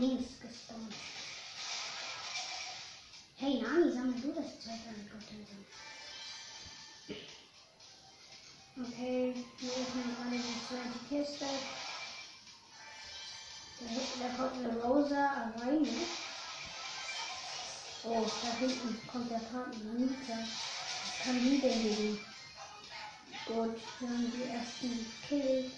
links 0.00 0.40
gespawnt. 0.40 0.94
Hey 3.36 3.60
Nani, 3.60 3.92
sammel 3.92 4.20
du 4.20 4.32
das 4.32 4.60
Zeug 4.60 4.80
an, 4.88 5.10
Gott 5.10 5.28
Okay, 8.74 9.34
wir 9.58 9.70
öffnen 9.70 10.16
gerade 10.16 10.36
die 10.36 10.60
zweite 10.66 10.98
Kiste. 11.08 11.46
Da 14.18 14.28
kommt 14.36 14.64
eine 14.64 14.82
Rosa 14.82 15.52
alleine. 15.54 15.88
Oh, 18.04 18.26
da 18.42 18.56
hinten 18.58 19.00
kommt 19.06 19.30
der 19.30 19.36
Partner 19.36 19.92
Nita. 19.96 20.32
Was 20.32 21.24
kann 21.24 21.38
die 21.38 21.60
denn 21.60 21.82
gegen? 21.82 22.18
Gut, 23.46 23.80
wir 24.00 24.08
haben 24.08 24.32
die 24.32 24.50
ersten 24.50 25.06
gekillt. 25.28 25.72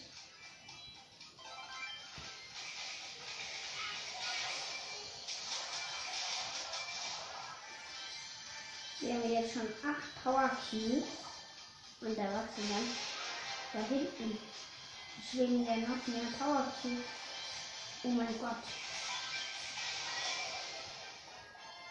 Wir 9.00 9.14
haben 9.14 9.30
jetzt 9.30 9.52
schon 9.52 9.62
8 9.62 10.22
Power 10.22 10.50
Cubes. 10.70 11.04
Und 12.00 12.18
da 12.18 12.24
wachsen 12.24 12.68
dann 12.70 12.88
da 13.74 13.86
hinten 13.86 14.38
schwingen 15.30 15.66
ja 15.66 15.76
noch 15.76 16.06
mehr 16.06 16.30
Power 16.38 16.72
Cubes. 16.80 17.04
Oh 18.04 18.08
mein 18.08 18.38
Gott. 18.40 18.56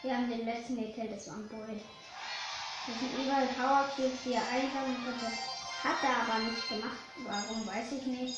Wir 0.04 0.18
haben 0.18 0.30
den 0.30 0.44
letzten 0.44 0.76
gekillt, 0.76 1.14
das 1.14 1.30
war 1.30 1.38
ein 1.38 1.48
Bull. 1.48 1.82
Das 2.86 3.00
sind 3.00 3.14
überall 3.14 3.48
Power 3.48 3.90
Cubes, 3.96 4.22
die 4.26 4.34
er 4.34 4.46
einsammeln 4.50 4.98
konnte. 5.06 5.28
Hat 5.28 6.04
er 6.04 6.24
aber 6.24 6.44
nicht 6.44 6.68
gemacht. 6.68 6.98
Warum, 7.26 7.66
weiß 7.66 7.94
ich 7.94 8.06
nicht. 8.06 8.38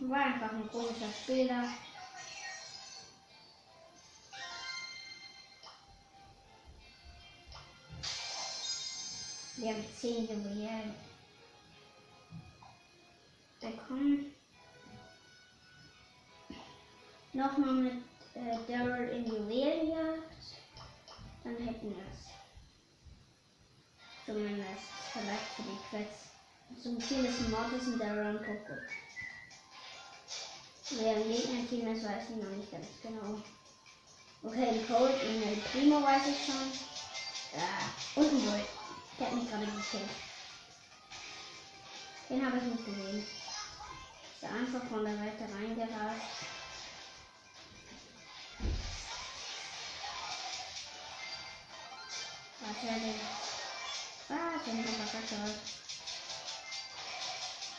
War 0.00 0.18
einfach 0.18 0.52
ein 0.52 0.68
komischer 0.68 1.10
Spieler. 1.22 1.64
Wir 9.56 9.68
haben 9.70 9.84
10 9.98 10.28
Juwelen 10.28 10.94
bekommen. 13.60 14.34
Nochmal 17.32 17.72
mit 17.72 18.17
äh, 18.38 18.58
Daryl 18.68 19.08
in 19.08 19.26
Juwelenjagd. 19.26 20.22
Dann 21.44 21.56
hätten 21.56 21.90
wir 21.90 22.04
es. 22.12 22.28
Zumindest 24.26 24.82
vielleicht 25.12 25.48
für 25.56 25.62
die 25.62 25.78
Quest. 25.88 26.28
Zum 26.82 26.98
ist 26.98 27.40
ein 27.40 27.50
Mortis 27.50 27.86
und 27.88 27.98
Daryl 27.98 28.36
und 28.36 28.44
Coco. 28.44 28.74
Wer 30.90 31.16
im 31.16 31.28
Gegnerteam 31.28 31.94
ist, 31.94 32.04
weiß 32.04 32.30
ich 32.30 32.36
noch 32.36 32.50
nicht 32.50 32.70
ganz 32.70 32.86
genau. 33.02 33.40
Okay, 34.42 34.68
ein 34.68 34.86
Cold 34.86 35.14
und 35.22 35.42
ein 35.42 35.62
Primo 35.72 36.02
weiß 36.02 36.22
ich 36.28 36.46
schon. 36.46 36.72
Ja, 37.58 37.90
und 38.16 38.30
ein 38.30 38.40
Bull. 38.40 38.64
Der 39.18 39.26
hat 39.26 39.34
mich 39.34 39.50
gerade 39.50 39.66
gekillt. 39.66 40.10
Den 42.28 42.46
habe 42.46 42.58
ich 42.58 42.62
nicht 42.64 42.84
gesehen. 42.84 43.26
Ist 44.40 44.44
einfach 44.44 44.88
von 44.88 45.04
der 45.04 45.16
Seite 45.16 45.44
reingerast. 45.52 46.57
Den. 52.80 53.14
Ah, 54.28 54.58
den 54.64 54.78
haben 54.78 54.84
wir 54.84 55.06
verkackt. 55.06 55.58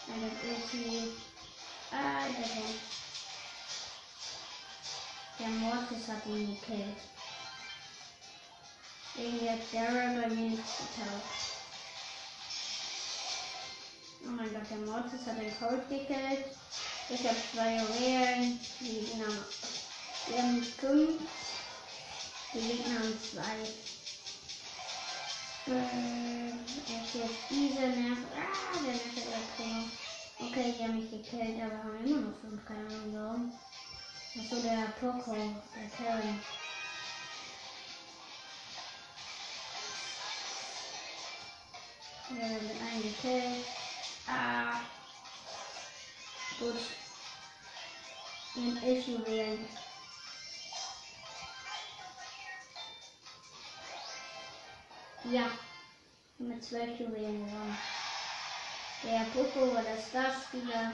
Und 0.08 0.22
das 0.24 0.34
Ulti. 0.44 1.12
Ah, 1.92 2.26
der 2.28 2.56
Hund. 2.56 2.80
Der 5.40 5.48
Mortis 5.48 6.08
hat 6.10 6.26
ihn 6.26 6.60
gekillt. 6.60 6.98
Irgendwie 9.16 9.50
hat 9.50 9.60
Daryl 9.72 10.22
bei 10.22 10.28
mir 10.28 10.50
nicht 10.50 10.64
getaucht. 10.64 11.40
Oh 14.26 14.32
mein 14.32 14.54
Gott, 14.54 14.70
der 14.70 14.78
Mortis 14.80 15.26
hat 15.26 15.40
den 15.40 15.58
Cold 15.60 15.88
gekillt. 15.88 16.46
Ich 17.10 17.26
habe 17.26 17.38
zwei 17.54 17.78
Juwelen. 17.78 18.60
Die 18.82 19.06
Gegner 19.06 19.34
haben 20.38 20.64
fünf. 20.64 21.22
Die 22.54 22.60
Gegner 22.60 23.00
haben 23.00 23.20
zwei. 23.32 23.99
Äh, 25.72 26.48
jetzt 26.50 27.14
diese 27.48 27.80
Nerv. 27.80 28.18
Ah, 28.36 28.74
der 28.74 28.92
Nerv 28.92 29.04
hat 29.36 29.56
Primo. 29.56 29.84
Okay, 30.40 30.74
die 30.76 30.84
haben 30.84 30.96
mich 30.96 31.12
gekillt, 31.12 31.62
aber 31.62 31.84
haben 31.84 32.04
immer 32.04 32.22
noch 32.22 32.40
fünf. 32.40 32.66
Keine 32.66 32.88
Ahnung 32.88 33.14
warum. 33.14 33.54
Achso, 34.36 34.56
der 34.64 34.94
Poco, 35.00 35.36
der 35.36 35.90
Karen. 35.96 36.40
Wir 42.30 42.44
haben 42.44 42.56
einen 42.56 43.04
gekillt. 43.04 43.66
Ah. 44.26 44.80
Gut. 46.60 46.80
Mit 48.56 48.84
elf 48.84 49.08
Juwelen. 49.08 49.68
Ja, 55.32 55.52
mit 56.40 56.64
zwölf 56.64 57.00
Juwelen 57.00 57.46
gewonnen. 57.46 57.78
Der 59.04 59.26
Poco 59.32 59.76
war 59.76 59.84
der 59.84 60.02
Starspieler. 60.02 60.94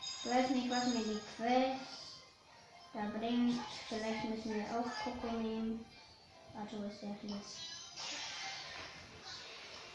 Ich 0.00 0.30
weiß 0.30 0.50
nicht, 0.50 0.68
was 0.68 0.88
mir 0.88 1.04
die 1.04 1.20
Quest 1.36 1.80
da 2.92 3.18
bringt. 3.18 3.60
Vielleicht 3.88 4.24
müssen 4.24 4.54
wir 4.54 4.64
auch 4.78 4.86
Poco 5.04 5.32
nehmen. 5.38 5.86
Wo 6.52 6.86
ist 6.86 7.00
der 7.00 7.16
jetzt? 7.22 7.56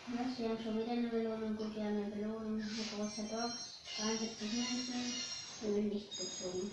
Was, 0.07 0.39
wir 0.39 0.49
haben 0.49 0.63
schon 0.63 0.79
wieder 0.79 0.91
eine 0.91 1.07
Belohnung. 1.07 1.55
Gut, 1.55 1.75
wir 1.75 1.83
haben 1.83 1.97
eine 1.97 2.15
Belohnung. 2.15 2.61
Eine 2.61 2.83
große 2.95 3.23
Box. 3.23 3.81
73 3.97 4.53
Münzen. 4.53 5.13
Wir 5.61 5.69
haben 5.69 5.89
nichts 5.89 6.17
gezogen. 6.17 6.71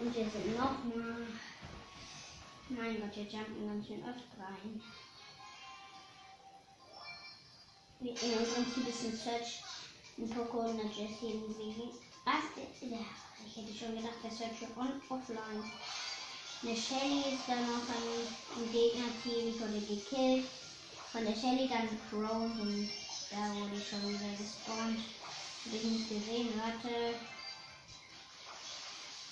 Und 0.00 0.14
wir 0.14 0.30
sind 0.30 0.58
nochmal. 0.58 1.26
Mein 2.68 3.00
Gott, 3.00 3.14
wir 3.14 3.22
jumpen 3.22 3.68
ganz 3.68 3.86
schön 3.86 4.02
oft 4.02 4.26
rein. 4.40 4.82
Wir 8.00 8.10
in 8.10 8.38
unserem 8.38 8.74
Team 8.74 8.86
ist 8.88 9.04
ein 9.04 9.16
Search, 9.16 9.62
ein 10.18 10.28
Poco 10.30 10.58
und 10.58 10.80
eine 10.80 10.90
Jessie 10.90 11.30
im. 11.30 11.44
Was? 12.24 12.42
Ich 12.56 13.56
hätte 13.56 13.72
schon 13.72 13.94
gedacht, 13.94 14.18
der 14.24 14.32
Search 14.32 14.60
wird 14.60 14.72
offline. 14.76 15.62
Eine 16.62 16.76
Shelly 16.76 17.20
ist 17.34 17.46
dann 17.46 17.62
noch 17.62 17.86
ein, 17.86 18.72
Gegnerteam, 18.72 19.48
ich 19.48 19.60
wurde 19.60 19.80
gekillt. 19.82 20.46
Von 21.12 21.24
der 21.24 21.36
Shelly 21.36 21.68
dann 21.68 21.88
Crow 22.10 22.50
und 22.60 22.90
da 23.30 23.54
wurde 23.54 23.76
ich 23.76 23.88
schon 23.88 24.02
wieder 24.08 24.32
gespawnt. 24.36 24.98
Hab 25.66 25.72
ich 25.72 25.84
nicht 25.84 26.08
gesehen, 26.08 26.48
warte. 26.56 27.14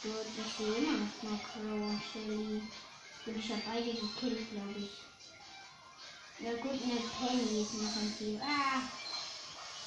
Gut, 0.05 0.27
ich 0.39 0.57
sehe 0.57 0.77
immer 0.77 0.99
noch 0.99 1.43
Crow 1.43 1.91
und 1.91 2.01
Shelly. 2.13 2.63
Und 3.27 3.39
ich 3.39 3.51
habe 3.51 3.63
beide 3.65 3.95
gekillt, 3.95 4.51
glaube 4.51 4.75
ich. 4.77 4.91
Ja 6.45 6.53
gut, 6.55 6.73
eine 6.73 7.01
Penny 7.01 7.63
ist 7.63 7.75
noch 7.75 7.97
im 7.97 8.19
Team. 8.19 8.41
Ah! 8.43 8.83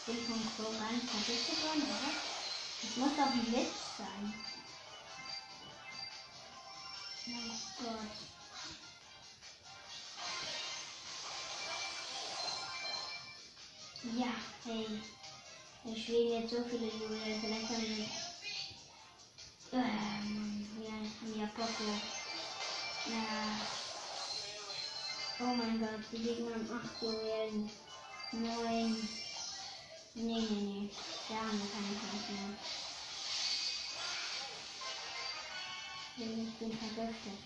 Ich 0.07 0.13
bin 0.13 0.25
von 0.25 0.41
Crow 0.55 0.79
gar 0.79 0.91
nicht 0.91 1.07
vergiftet 1.07 1.63
worden, 1.63 1.83
oder? 1.83 2.13
Das 2.81 2.95
muss 2.95 3.15
doch 3.15 3.31
ein 3.31 3.51
Witz 3.51 3.97
sein. 3.97 4.33
Mein 7.27 7.51
Gott. 7.79 8.27
Ja, 14.17 14.33
hey. 14.65 15.01
Wir 15.83 15.95
schweben 15.95 16.41
jetzt 16.41 16.51
so 16.51 16.63
viele 16.63 16.87
Juwelen. 16.87 17.41
Vielleicht 17.41 17.69
haben 17.69 17.81
wir. 17.81 18.05
Äh, 19.73 20.21
Mann, 20.23 20.69
wir 20.79 20.91
haben 20.91 21.39
ja 21.39 21.45
Poco. 21.47 22.16
Ja. 23.09 23.67
Oh 25.39 25.53
mein 25.55 25.79
Gott, 25.79 26.03
die 26.11 26.17
Gegner 26.17 26.51
haben 26.51 26.69
8 26.69 27.01
Juwelen. 27.01 27.69
9. 28.31 29.09
Nee, 30.15 30.23
nee, 30.23 30.45
nee. 30.49 30.89
Da 31.29 31.35
haben 31.35 31.61
wir 31.61 31.69
keine 31.69 31.93
Chance 31.99 32.31
mehr. 32.31 32.49
Ich 36.17 36.53
bin 36.57 36.71
vergiftet. 36.77 37.39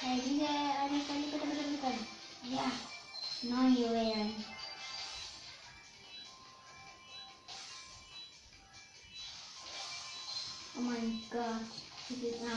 Hey, 0.00 0.20
diese 0.24 0.48
eine 0.48 1.00
Stelle, 1.04 1.26
bitte, 1.30 1.46
bitte, 1.46 1.64
bitte. 1.70 1.92
Ja. 2.52 2.66
9 3.42 3.76
Juwelen. 3.76 4.44
Oh 10.76 10.80
mein 10.80 11.22
Gott. 11.30 11.70
Die 12.10 12.16
Gegner 12.16 12.56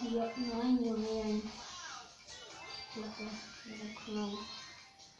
9 0.00 0.84
Juwelen. 0.84 1.50
Klasse, 2.92 3.30
der 3.64 3.94
Crow. 3.94 4.38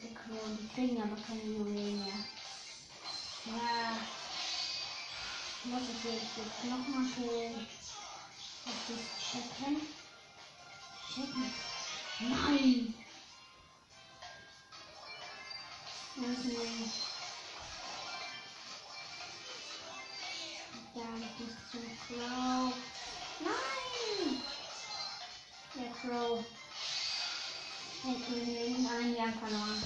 Der 0.00 0.14
Crow, 0.14 0.58
die 0.58 0.68
kriegen 0.74 1.00
aber 1.00 1.16
keine 1.22 1.42
Juwelen 1.42 2.04
mehr. 2.04 2.14
Ja. 3.46 3.96
Ich 5.64 5.70
muss 5.70 5.82
es 5.82 6.04
jetzt, 6.04 6.36
jetzt 6.36 6.64
nochmal 6.64 7.06
killen. 7.14 7.66
Das 8.64 8.96
ist 8.96 9.08
checken. 9.30 9.80
Checken. 11.14 11.54
Nein! 12.20 12.94
Was 16.16 16.44
nein? 16.44 16.90
Ja, 20.94 21.04
das 21.20 21.48
ist 21.48 21.70
zum 21.70 21.98
Crow. 22.06 22.74
Nein! 23.40 23.63
Der 26.04 26.10
Crow. 26.10 26.44
Hätten 28.02 28.46
wir 28.46 28.66
Jahr 29.16 29.32
verloren. 29.32 29.82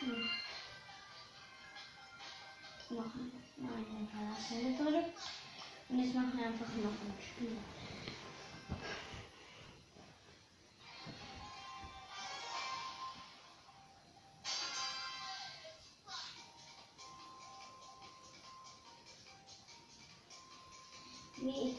Hm. 0.00 0.30
Noch 2.90 3.14
einen 3.14 4.08
verlassen 4.08 4.76
gedrückt. 4.76 5.18
Und 5.88 5.98
jetzt 6.00 6.14
machen 6.14 6.32
wir 6.36 6.46
einfach 6.46 6.68
noch 6.68 6.90
ein 6.90 7.14
Spiel. 7.20 7.56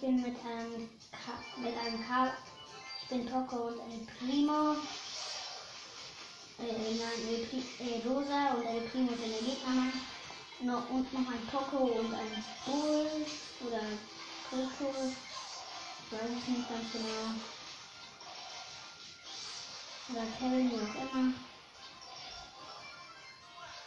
Bin 0.04 0.22
mit 0.22 0.36
einem 0.46 0.90
Ka 1.12 1.46
mit 1.56 1.74
einem 1.78 2.04
K. 2.04 2.34
Ich 3.02 3.08
bin 3.08 3.26
Poco 3.26 3.68
und 3.68 3.80
El 3.80 4.06
Primo. 4.20 4.76
Äh, 6.60 6.96
nein, 6.96 7.20
El 7.26 7.48
äh, 7.80 8.06
Rosa 8.06 8.54
und 8.56 8.66
El 8.66 8.82
Primo 8.82 9.16
sind 9.16 9.32
der 9.32 9.42
Gegner. 9.42 9.94
No, 10.60 10.80
und 10.94 11.14
noch 11.14 11.30
ein 11.30 11.48
Poco 11.48 11.78
und 12.02 12.14
ein 12.14 12.44
Bull 12.66 13.28
oder 13.62 13.80
Coco. 14.50 15.16
Ich 16.06 16.12
weiß 16.12 16.32
es 16.32 16.48
nicht 16.50 16.68
ganz 16.68 16.92
genau. 16.92 17.40
Oder 20.10 20.26
Kevin, 20.38 20.70
wie 20.70 20.82
auch 20.84 20.96
immer. 20.96 21.34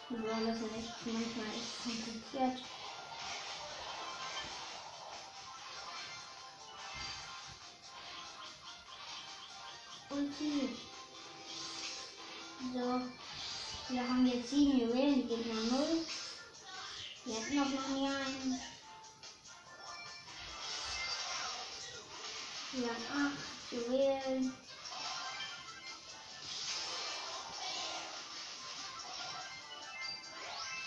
Ja, 0.08 0.40
das 0.46 0.62
ist 0.62 0.72
echt 0.72 1.06
manchmal 1.06 1.46
echt 10.06 10.08
kompliziert. 10.08 10.70
Ulti. 10.70 10.76
So. 12.72 13.00
Wir 13.88 14.00
haben 14.02 14.26
jetzt 14.26 14.50
sieben 14.50 14.80
Juwelen, 14.80 15.28
die 15.28 15.28
Gegner 15.28 15.54
null. 15.54 16.04
Wir 17.24 17.34
hätten 17.36 17.56
noch 17.56 17.88
nie 17.88 18.06
einen. 18.06 18.60
Wir 22.72 22.88
haben 22.88 23.26
acht 23.26 23.72
Juwelen. 23.72 24.52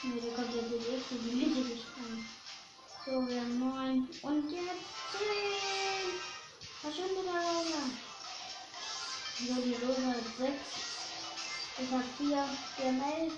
Nee, 0.01 0.21
da 0.21 0.35
kommt 0.35 0.55
jetzt 0.55 0.69
die 0.69 0.91
erste 0.93 1.15
die 1.15 1.35
Mitte 1.35 1.69
gesprungen. 1.69 2.29
So, 3.05 3.11
wir 3.27 3.41
haben 3.41 3.59
neun. 3.59 4.09
Und 4.21 4.51
jetzt 4.51 4.65
zehn. 5.11 6.19
Schon 6.81 7.09
wieder 7.11 7.31
Rosa? 7.31 8.08
So, 9.39 9.53
die 9.61 9.73
Rosa 9.75 10.07
hat 10.09 10.37
sechs. 10.37 10.69
Ich 11.81 11.91
hab 11.91 12.03
vier. 12.17 12.45
Wir 12.77 12.87
haben 12.87 13.01
elf. 13.01 13.33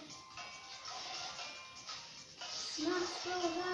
Mach's 2.80 3.26
Rosa. 3.28 3.72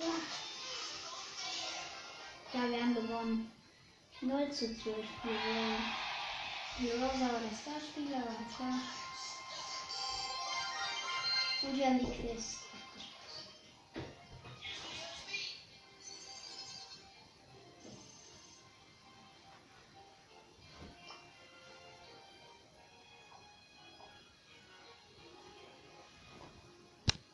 Ja. 0.00 0.14
Ja, 2.52 2.68
wir 2.68 2.82
haben 2.82 2.94
gewonnen. 2.96 3.52
0 4.22 4.50
zu 4.50 4.76
12. 4.76 4.84
Wir 5.22 5.32
gewonnen. 5.32 5.94
Die 6.80 6.90
Rosa 6.90 7.32
war 7.32 7.40
der 7.40 7.56
Starspieler, 7.56 8.24
das 8.26 8.58
war. 8.58 8.80
Und 11.62 11.76
wir 11.76 11.86
haben 11.86 12.00
die 12.00 12.06
Quiz. 12.06 12.63